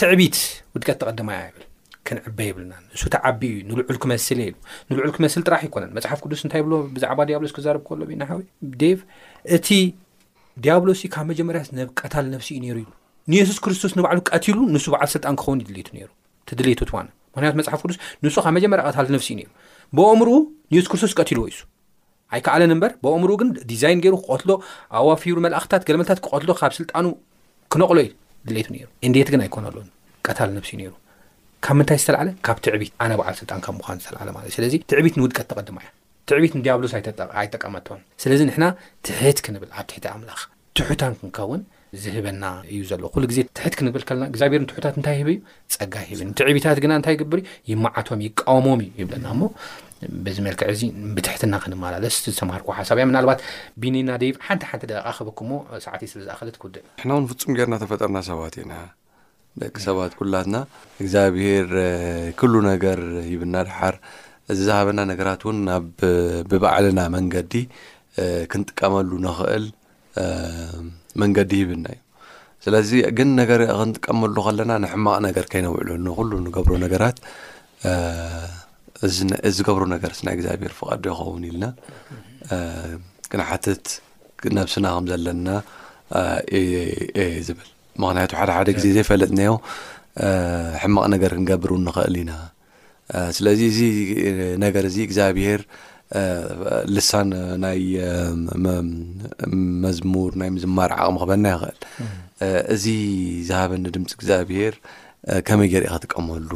ትዕቢት 0.00 0.36
ውድቀት 0.74 0.96
ተቐድማ 1.02 1.30
ብል 1.54 1.64
ክንዕበ 2.08 2.38
ይብልና 2.48 2.72
ንሱ 2.92 3.02
ተዓቢ 3.14 3.40
ዩ 3.54 3.56
ንልዑል 3.70 3.98
ክመስለ 4.04 4.38
ንልዑል 4.90 5.12
ክመስል 5.16 5.42
ጥራሕ 5.48 5.62
ይኮነን 5.68 5.90
መፅሓፍ 5.96 6.18
ቅዱስ 6.24 6.40
እንታይ 6.46 6.62
ብዛዕባ 6.96 7.18
ያብሎስ 7.34 7.54
ክዛርብ 7.56 7.86
ሎ 8.00 8.10
ና 8.22 8.30
ቭ 8.82 8.92
እቲ 9.58 9.68
ዲያብሎሲ 10.64 11.00
ካብ 11.14 11.24
መጀመርያነብ 11.32 11.88
ቀታል 12.00 12.24
ነፍሲ 12.36 12.50
እዩ 12.58 12.72
ሩ 12.78 12.88
ንየሱስ 13.32 13.58
ክርስቶስ 13.64 13.92
ንባዕሉ 13.98 14.18
ቀትሉ 14.30 14.58
ንሱ 14.74 14.86
በዓል 14.94 15.08
ስልጣን 15.16 15.34
ክኸውን 15.40 15.60
ድሌቱ 15.70 15.88
ሩ 15.98 16.08
ድሌቱ 16.60 16.80
ዋ 16.96 16.98
ምክንያቱ 17.36 17.54
መፅሓፍ 17.60 17.80
ቅዱስ 17.84 17.96
ንሱ 18.24 18.34
ካብ 18.46 18.52
መጀመያ 18.56 18.82
ቀታል 18.88 19.06
ነፍሲ 19.18 19.28
እዩ 19.38 19.44
ሩ 19.44 19.54
ብኣእምሩኡ 19.98 20.36
ንሱስ 20.74 20.88
ክስቶስ 20.92 21.12
ቀሉ 21.20 21.38
ወይሱ 21.46 21.58
ኣይከኣለን 22.34 22.72
እምበር 22.74 22.92
ብኣእምሩ 23.04 23.30
ግን 23.40 23.48
ዲዛይን 23.70 24.00
ገይሩ 24.04 24.14
ክቐትሎ 24.24 24.50
ኣዋፊሩ 25.00 25.36
መላእኽትታት 25.46 25.82
ገለመልታት 25.88 26.20
ክቐትሎ 26.26 26.50
ካብ 26.60 26.72
ስልጣኑ 26.78 27.04
ክነቕሎ 27.74 27.98
እዩ 28.04 28.12
ድሌቱ 28.48 28.68
ሩ 28.76 28.86
እንዴት 29.08 29.28
ግን 29.34 29.42
ኣይኮነሉዎ 29.46 29.82
ቀታል 30.26 30.50
ነብሲ 30.56 30.70
እ 30.76 30.80
ነሩ 30.80 30.94
ካብ 31.66 31.76
ምንታይ 31.80 31.98
ዝተላዓለ 32.02 32.28
ካብ 32.46 32.58
ትዕቢት 32.64 32.92
ኣነ 33.04 33.12
በዓል 33.20 33.34
ስልጣን 33.40 33.60
ከብ 33.66 33.74
ምኳኑ 33.78 33.96
ዝተዓለ 34.06 34.28
ማለት 34.36 34.48
እዩ 34.48 34.56
ስለዚ 34.58 34.74
ትዕቢት 34.90 35.14
ንውድቀት 35.20 35.46
ተቐድማ 35.52 35.78
እያ 35.84 35.90
ትዕቢት 36.30 36.52
ንዲያብሎስ 36.58 36.92
ኣይጠቀመቶዎም 37.42 38.02
ስለዚ 38.24 38.40
ንሕና 38.48 38.66
ትሕት 39.06 39.38
ክንብል 39.46 39.70
ኣብ 39.78 39.86
ትሕቲ 39.92 40.04
ኣምላኽ 40.14 40.40
ትሑታን 40.78 41.14
ክንከውን 41.20 41.62
ዝህበና 42.02 42.44
እዩ 42.70 42.78
ዘሎ 42.90 43.02
ኩሉ 43.14 43.24
ግዜ 43.30 43.40
ትሕት 43.56 43.74
ክንብል 43.78 44.02
ከለና 44.08 44.24
እግዚኣብሔር 44.30 44.62
ትሑታት 44.70 44.94
እንታይ 44.98 45.16
ህብ 45.20 45.28
ዩ 45.32 45.36
ፀጋ 45.74 45.94
ህብ 46.08 46.20
ትዕቢታት 46.38 46.78
ግና 46.84 46.92
እንታይ 47.00 47.16
ግብር 47.20 47.40
ይመዓቶም 47.72 48.22
ይቃወሞም 48.26 48.80
እዩ 48.84 48.90
ይብለና 49.02 49.26
ሞ 49.40 49.50
በዚ 50.24 50.36
መልክዕ 50.46 50.66
እዚ 50.74 50.82
ብትሕትና 51.16 51.54
ክንመላለስ 51.62 52.16
ዝተማሃርኩ 52.24 52.68
ሓሳብ 52.78 52.96
እያ 53.00 53.06
ምናልባት 53.10 53.40
ቢነና 53.82 54.10
ደይብ 54.22 54.36
ሓንቲ 54.46 54.62
ሓንቲ 54.70 54.84
ደቂቃኸበኩዎ 54.92 55.50
ሰዓትእ 55.86 56.10
ስለ 56.12 56.20
ዝኣኸለት 56.28 56.56
ክውደእ 56.62 56.84
ሕና 57.02 57.10
ውን 57.18 57.26
ፍጹም 57.30 57.52
ገርና 57.58 57.74
ተፈጠርና 57.82 58.18
ሰባት 58.30 58.56
ኢና 58.62 58.74
ደቂ 59.62 59.74
ሰባት 59.88 60.12
ኩላትና 60.20 60.56
እግዚኣብሄር 61.02 61.68
ክሉ 62.40 62.54
ነገር 62.70 63.00
ሂብና 63.30 63.56
ድሓር 63.68 63.96
እዚ 64.52 64.58
ዝሃበና 64.68 65.00
ነገራት 65.12 65.42
እውን 65.46 65.58
ናብብባዕልና 65.68 67.00
መንገዲ 67.16 67.52
ክንጥቀመሉ 68.52 69.10
ንክእል 69.26 69.66
መንገዲ 71.22 71.52
ሂብና 71.62 71.86
እዩ 71.94 72.00
ስለዚ 72.66 72.90
ግን 73.18 73.30
ነገር 73.40 73.60
ክንጥቀመሉ 73.78 74.36
ከለና 74.48 74.72
ንሕማቅ 74.84 75.16
ነገር 75.28 75.44
ከይነውዕለሉ 75.54 76.04
ኩሉ 76.18 76.30
ንገብሮ 76.44 76.74
ነገራት 76.84 77.16
እዝ 79.48 79.58
ገብሮ 79.68 79.82
ነገር 79.94 80.10
ስ 80.18 80.26
ናይ 80.26 80.34
እግዚኣብሄር 80.38 80.72
ፍቓድዶ 80.80 81.06
ይኸውን 81.12 81.44
ኢልና 81.48 81.64
ክንሓትት 83.30 83.86
ናብስና 84.56 84.86
ከም 84.96 85.06
ዘለና 85.12 85.48
ዝብል 87.46 87.68
ምክንያቱ 88.02 88.30
ሓደ 88.38 88.50
ሓደ 88.56 88.68
ግዜ 88.78 88.86
ዘይፈለጥኒዮ 88.96 89.52
ሕማቕ 90.82 91.04
ነገር 91.14 91.30
ክንገብር 91.36 91.72
ንክእል 91.86 92.16
ኢና 92.22 92.32
ስለዚ 93.36 93.60
እዚ 93.70 93.80
ነገር 94.64 94.84
እዚ 94.90 94.96
እግዚኣብሄር 95.06 95.60
ልሳ 96.94 97.10
ናይ 97.64 97.80
መዝሙር 99.84 100.32
ናይ 100.42 100.50
ምዝማር 100.56 100.92
ዓቕሚ 101.00 101.16
ክበና 101.22 101.46
ይክእል 101.54 101.78
እዚ 102.74 102.86
ዝሃበኒ 103.48 103.84
ድምፂ 103.96 104.12
እግዚኣብሄር 104.18 104.74
ከመይ 105.48 105.68
ገሪአ 105.74 105.92
ክጥቀመሉ 106.02 106.50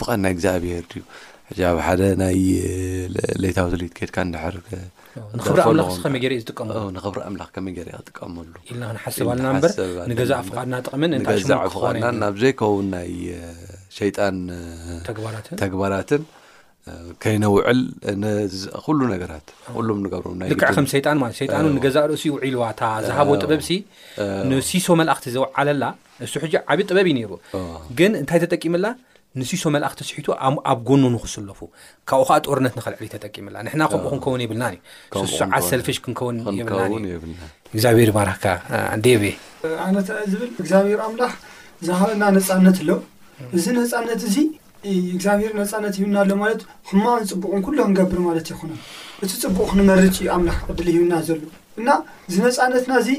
ፍቓድ 0.00 0.20
ናይ 0.24 0.32
እግዚኣብሄር 0.36 0.84
ድዩ 0.92 1.02
ኣብ 1.70 1.78
ሓደ 1.86 2.00
ናይ 2.20 2.38
ሌታዊ 3.42 3.66
ዘትድካ 3.72 4.16
ርንብሪመ 4.54 6.14
ገር 6.22 6.32
ዝጥቀመንክብሪ 6.42 7.18
ምላክ 7.34 7.50
ከመይ 7.56 7.72
ገ 7.78 7.80
ክጥቀመሉ 7.98 8.52
ኢልናክሓስባ 8.70 9.30
ንገዛ 10.12 10.30
ፍቃድና 10.48 10.74
ጥቕም 10.86 11.02
ናብ 12.22 12.36
ዘይከውን 12.44 12.86
ናይ 12.94 13.12
ሸጣን 13.98 14.36
ተግባራትን 15.64 16.22
ከይነውዕል 17.24 17.78
ኩሉ 18.86 19.00
ነገራት 19.14 19.46
ከም 20.64 20.86
ሸጣን 20.94 21.18
ማለ 21.22 21.32
ሸጣንእ 21.42 21.78
ገዛ 21.86 21.96
ርእሲ 22.10 22.26
ውዒልዋታ 22.34 22.80
ዝሃቦዎ 23.08 23.36
ጥበብ 23.44 23.62
ሲ 23.68 23.76
ንሲሶ 24.50 24.86
መላእክቲ 25.02 25.26
ዝውዓለላ 25.36 25.84
ንሱ 26.22 26.32
ሕ 26.42 26.50
ዓብ 26.72 26.80
ጥበብ 26.90 27.06
እዩ 27.10 27.14
ነይሩ 27.18 27.32
ግን 28.00 28.10
እንታይ 28.20 28.40
ተጠቂመላ 28.44 28.86
ንስሶ 29.40 29.62
መላእኽቲ 29.74 30.00
ስሒቱ 30.08 30.26
ኣብ 30.70 30.78
ጎኑ 30.88 31.02
ንክስለፉ 31.14 31.58
ካብኡ 32.08 32.24
ከዓ 32.28 32.36
ጦርነት 32.46 32.74
ንክልዕል 32.78 33.08
ተጠቂምላ 33.14 33.56
ንሕና 33.66 33.82
ከምኡ 33.92 34.04
ክንከውን 34.10 34.42
የብልናን 34.44 34.74
እዩ 35.14 35.24
ስዓት 35.38 35.64
ሰልፊሽ 35.70 35.96
ክንከውን 36.04 36.36
የብና 36.58 36.82
እግዚኣብሄር 37.74 38.10
ይባርካ 38.12 38.44
ዴቤ 39.06 39.22
ኣነ 39.86 39.96
ዝብል 40.32 40.50
እግዚኣብሔር 40.62 41.00
ኣምላኽ 41.06 41.32
ዝሃበና 41.88 42.22
ነፃነት 42.36 42.78
ኣሎው 42.84 43.00
እዚ 43.56 43.64
ነፃነት 43.78 44.22
እዚ 44.28 44.36
እግዚኣብሔር 45.16 45.52
ነፃነት 45.62 45.94
ሂብና 46.02 46.16
ኣሎ 46.24 46.30
ማለት 46.44 46.62
ክማን 46.90 47.26
ፅቡቅን 47.32 47.62
ኩሎም 47.68 47.84
ክንገብር 47.92 48.20
ማለት 48.28 48.46
ይኹኑ 48.52 48.72
እቲ 49.24 49.32
ፅቡቕ 49.44 49.66
ክንመርፅ 49.72 50.16
እዩ 50.22 50.30
ኣምላኽ 50.36 50.60
ድል 50.78 50.88
ሂብና 50.96 51.14
ዘሎ 51.30 51.42
እና 51.80 51.88
እዚ 52.28 52.36
ነፃነትና 52.48 52.92
እዚ 53.04 53.10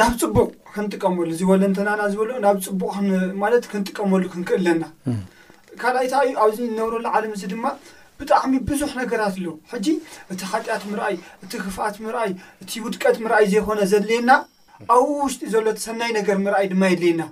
ናብ 0.00 0.12
ፅቡቅ 0.24 0.50
ክንጥቀመሉ 0.74 1.28
ዝበለንተናና 1.40 2.00
ዝበሉ 2.12 2.30
ናብ 2.44 2.58
ፅቡቅ 2.66 2.92
ማለት 3.42 3.64
ክንጥቀመሉ 3.72 4.22
ክንክእለና 4.34 4.84
ካልኣእ 5.80 6.04
እታ 6.08 6.14
ዩ 6.28 6.32
ኣብዚ 6.44 6.58
ነብረሉ 6.78 7.06
ዓለም 7.18 7.34
ዚ 7.40 7.44
ድማ 7.52 7.64
ብጣዕሚ 8.20 8.52
ብዙሕ 8.68 8.90
ነገራት 9.02 9.36
ኣሎ 9.40 9.46
ሕጂ 9.72 9.86
እቲ 10.32 10.40
ሓጢኣት 10.52 10.82
ምርኣይ 10.92 11.14
እቲ 11.44 11.52
ክፋኣት 11.64 11.96
ምርኣይ 12.04 12.30
እቲ 12.62 12.72
ውድቀት 12.86 13.16
ምርኣይ 13.24 13.46
ዘይኮነ 13.52 13.80
ዘድልየና 13.92 14.30
ኣብ 14.96 15.06
ውሽጢ 15.22 15.42
ዘሎ 15.54 15.66
ሰናይ 15.86 16.10
ነገር 16.18 16.36
ምርኣይ 16.44 16.66
ድማ 16.72 16.82
የድለየና 16.92 17.22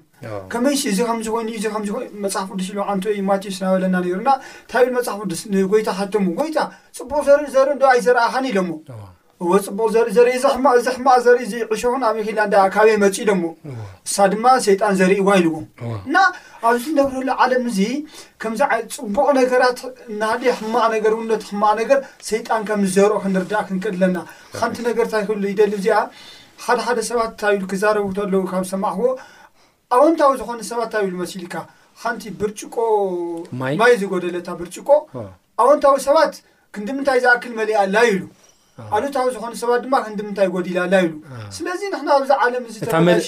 ከመይ 0.53 0.77
እዚ 0.93 0.99
ከምዚ 1.09 1.27
ኮይኑ 1.35 1.49
ምኑ 1.81 1.91
መፅሓፍ 2.25 2.49
ቅዱስ 2.55 2.69
ኢሉ 2.73 2.79
ዓንተወዩ 2.93 3.21
ማት 3.29 3.45
ስናበለና 3.59 3.95
ነይሩና 4.05 4.31
እታይ 4.65 4.87
መፅሓፍ 4.97 5.19
ቅዱስ 5.25 5.43
ንጎይታ 5.55 5.91
ካቶሙ 5.99 6.27
ጎይታ 6.41 6.59
ፅቡቅ 6.99 7.23
ዘርኢ 7.57 7.77
ዶ 7.83 7.93
ይ 7.97 8.01
ዘረኣኸኒ 8.07 8.47
ኢሎሞ 8.53 8.71
ዎ 9.47 9.59
ፅቡቅ 9.65 9.89
ኢዘርኢማእዚ 10.11 10.85
ሕማ 10.95 11.09
ዘርኢ 11.25 11.45
ዘይዕሾውን 11.51 12.03
ኣብ 12.07 12.17
ኪዳ 12.29 12.41
ዳ 12.53 12.63
ካበየ 12.75 12.95
መፂ 13.03 13.17
ዶሞ 13.29 13.43
እሳ 14.07 14.15
ድማ 14.33 14.45
ሰይጣን 14.65 14.95
ዘርእዋይልዎ 15.01 15.55
እና 16.09 16.17
ኣብዚ 16.69 16.85
ነብረሉ 16.97 17.29
ዓለም 17.45 17.65
እዚ 17.71 17.81
ከምዚ 18.45 18.61
ዓይነ 18.71 18.85
ፅቡቕ 18.97 19.27
ነገራት 19.41 19.81
ናደ 20.23 20.43
ሕማቕ 20.61 20.87
ነገር 20.97 21.13
እው 21.17 21.23
ነቲ 21.31 21.43
ሕማቅ 21.51 21.75
ነገር 21.83 22.01
ሰይጣንከምዘርኦ 22.31 23.19
ክንርዳእ 23.27 23.65
ክንክድለና 23.69 24.17
ንቲ 24.71 24.77
ነገርታይክሉ 24.89 25.43
ይደል 25.53 25.73
እዚኣ 25.79 26.01
ሓደ 26.65 26.79
ሓደ 26.89 26.99
ሰባትታ 27.11 27.43
ክዛረቡ 27.73 28.09
ተለው 28.19 28.43
ካብ 28.55 28.67
ሰማ 28.73 28.85
ክቦ 28.97 29.07
ኣወንታዊ 29.97 30.33
ዝኾነ 30.41 30.61
ሰባት 30.73 30.89
ታይ 30.95 31.05
ሉ 31.13 31.15
መስልካ 31.23 31.55
ካንቲ 32.03 32.23
ብርጭቆ 32.41 32.77
ማይ 33.81 33.93
ዝጎደለታ 34.03 34.49
ብርጭቆ 34.59 34.89
ኣወንታዊ 35.63 35.95
ሰባት 36.09 36.35
ክንዲምንታይ 36.77 37.21
ዝኣክል 37.25 37.53
መሊእ 37.61 37.79
ኣላይ 37.85 38.07
ኢሉ 38.17 38.21
ኣልታዊ 38.97 39.27
ዝኮነ 39.35 39.53
ሰባት 39.63 39.81
ድማ 39.85 39.95
ንዲምንታይ 40.13 40.49
ጎዲላላይሉ 40.55 41.11
ስለዚ 41.57 41.81
ንክና 41.95 42.11
ብዚ 42.23 42.31
ዓለም 42.47 42.65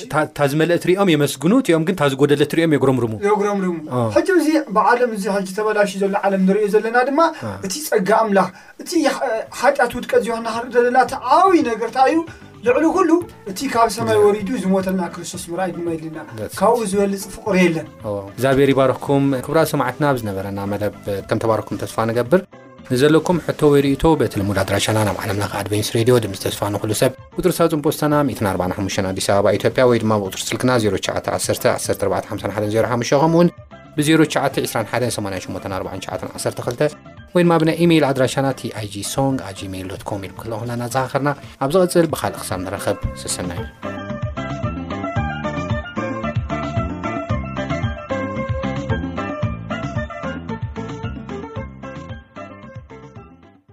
እታ 0.06 0.46
ዝመልእትሪኦም 0.50 1.10
የመስግኑ 1.14 1.52
እኦም 1.70 1.84
ግን 1.88 1.98
ታዝጎደለትሪኦም 2.00 2.74
የጉረም 2.76 2.98
ርሙ 3.04 3.14
የግረም 3.28 3.58
ርሙ 3.66 3.76
ሕጂ 4.16 4.28
ዚ 4.48 4.50
ብዓለም 4.76 5.12
ተበላሽ 5.58 5.92
ዘሎ 6.02 6.14
ዓለም 6.28 6.44
ንሪዮ 6.50 6.66
ዘለና 6.74 6.96
ድማ 7.08 7.20
እቲ 7.68 7.74
ፀጊ 7.90 8.08
ኣምላክ 8.20 8.50
እቲ 8.84 8.90
ሓጢኣት 9.62 9.92
ውድቀት 9.98 10.20
እዝክናክሪኢ 10.24 10.70
ዘለና 10.78 10.98
ተዓብ 11.14 11.48
ነገርታ 11.70 11.98
እዩ 12.12 12.20
ልዕሉ 12.66 12.84
ኩሉ 12.96 13.10
እቲ 13.50 13.60
ካብ 13.74 13.90
ሰማይ 13.96 14.18
ወሪዱ 14.24 14.48
ዝመተልና 14.62 15.02
ክርስቶስ 15.12 15.44
ምርኣ 15.52 15.66
ድማ 15.76 15.88
ለና 16.06 16.18
ካብኡ 16.60 16.80
ዝበልፅ 16.92 17.22
ፍቅሪ 17.36 17.56
የለንእግዚኣብሔር 17.66 18.70
ይባረኩም 18.74 19.26
ክብራ 19.46 19.58
ሰማዓትና 19.74 20.04
ኣብዝነበረና 20.12 20.60
መደብ 20.72 20.96
ከም 21.28 21.40
ተባረኩም 21.44 21.80
ተስፋ 21.82 21.96
ንገብር 22.10 22.42
ንዘለኩም 22.92 23.36
ሕቶ 23.46 23.60
ወይ 23.72 23.80
ርእቶ 23.84 24.02
በት 24.20 24.32
ልሙድ 24.38 24.58
ኣድራሻና 24.62 24.98
ናብ 25.08 25.18
ዓለምላኽ 25.24 25.52
ኣድቫንስ 25.58 25.88
ሬድዮ 25.96 26.14
ድም 26.22 26.32
ዝተስፋ 26.38 26.60
ንኽሉ 26.74 26.92
ሰብ 27.00 27.10
ቁፅር 27.36 27.52
ሳብ 27.58 27.66
ፅምፖስተና 27.74 28.14
145 28.30 28.98
ኣዲስ 29.10 29.26
ኣበባ 29.34 29.50
ኢትዮጵያ 29.58 29.82
ወይድማ 29.90 30.12
ብቁፅር 30.22 30.40
ስልክና 30.48 30.70
0991145105 30.86 32.32
ከምኡውን 33.22 33.50
ብ09921884912 33.96 36.96
ወይ 37.36 37.42
ድማ 37.48 37.52
ብናይ 37.62 37.76
ኢሜይል 37.86 38.06
ኣድራሻና 38.10 38.46
tኣig 38.60 38.94
ሶን 39.14 39.34
ኣ 39.48 39.50
gሜል 39.60 39.88
ኮም 40.10 40.22
ኢምክልና 40.32 40.70
እናዘኻኸርና 40.78 41.30
ኣብ 41.64 41.70
ዝቕፅል 41.76 42.06
ብካልእ 42.14 42.38
ክሳብ 42.42 42.58
ንረኸብ 42.68 42.96
ስስና 43.22 43.50
እዩ 43.56 43.62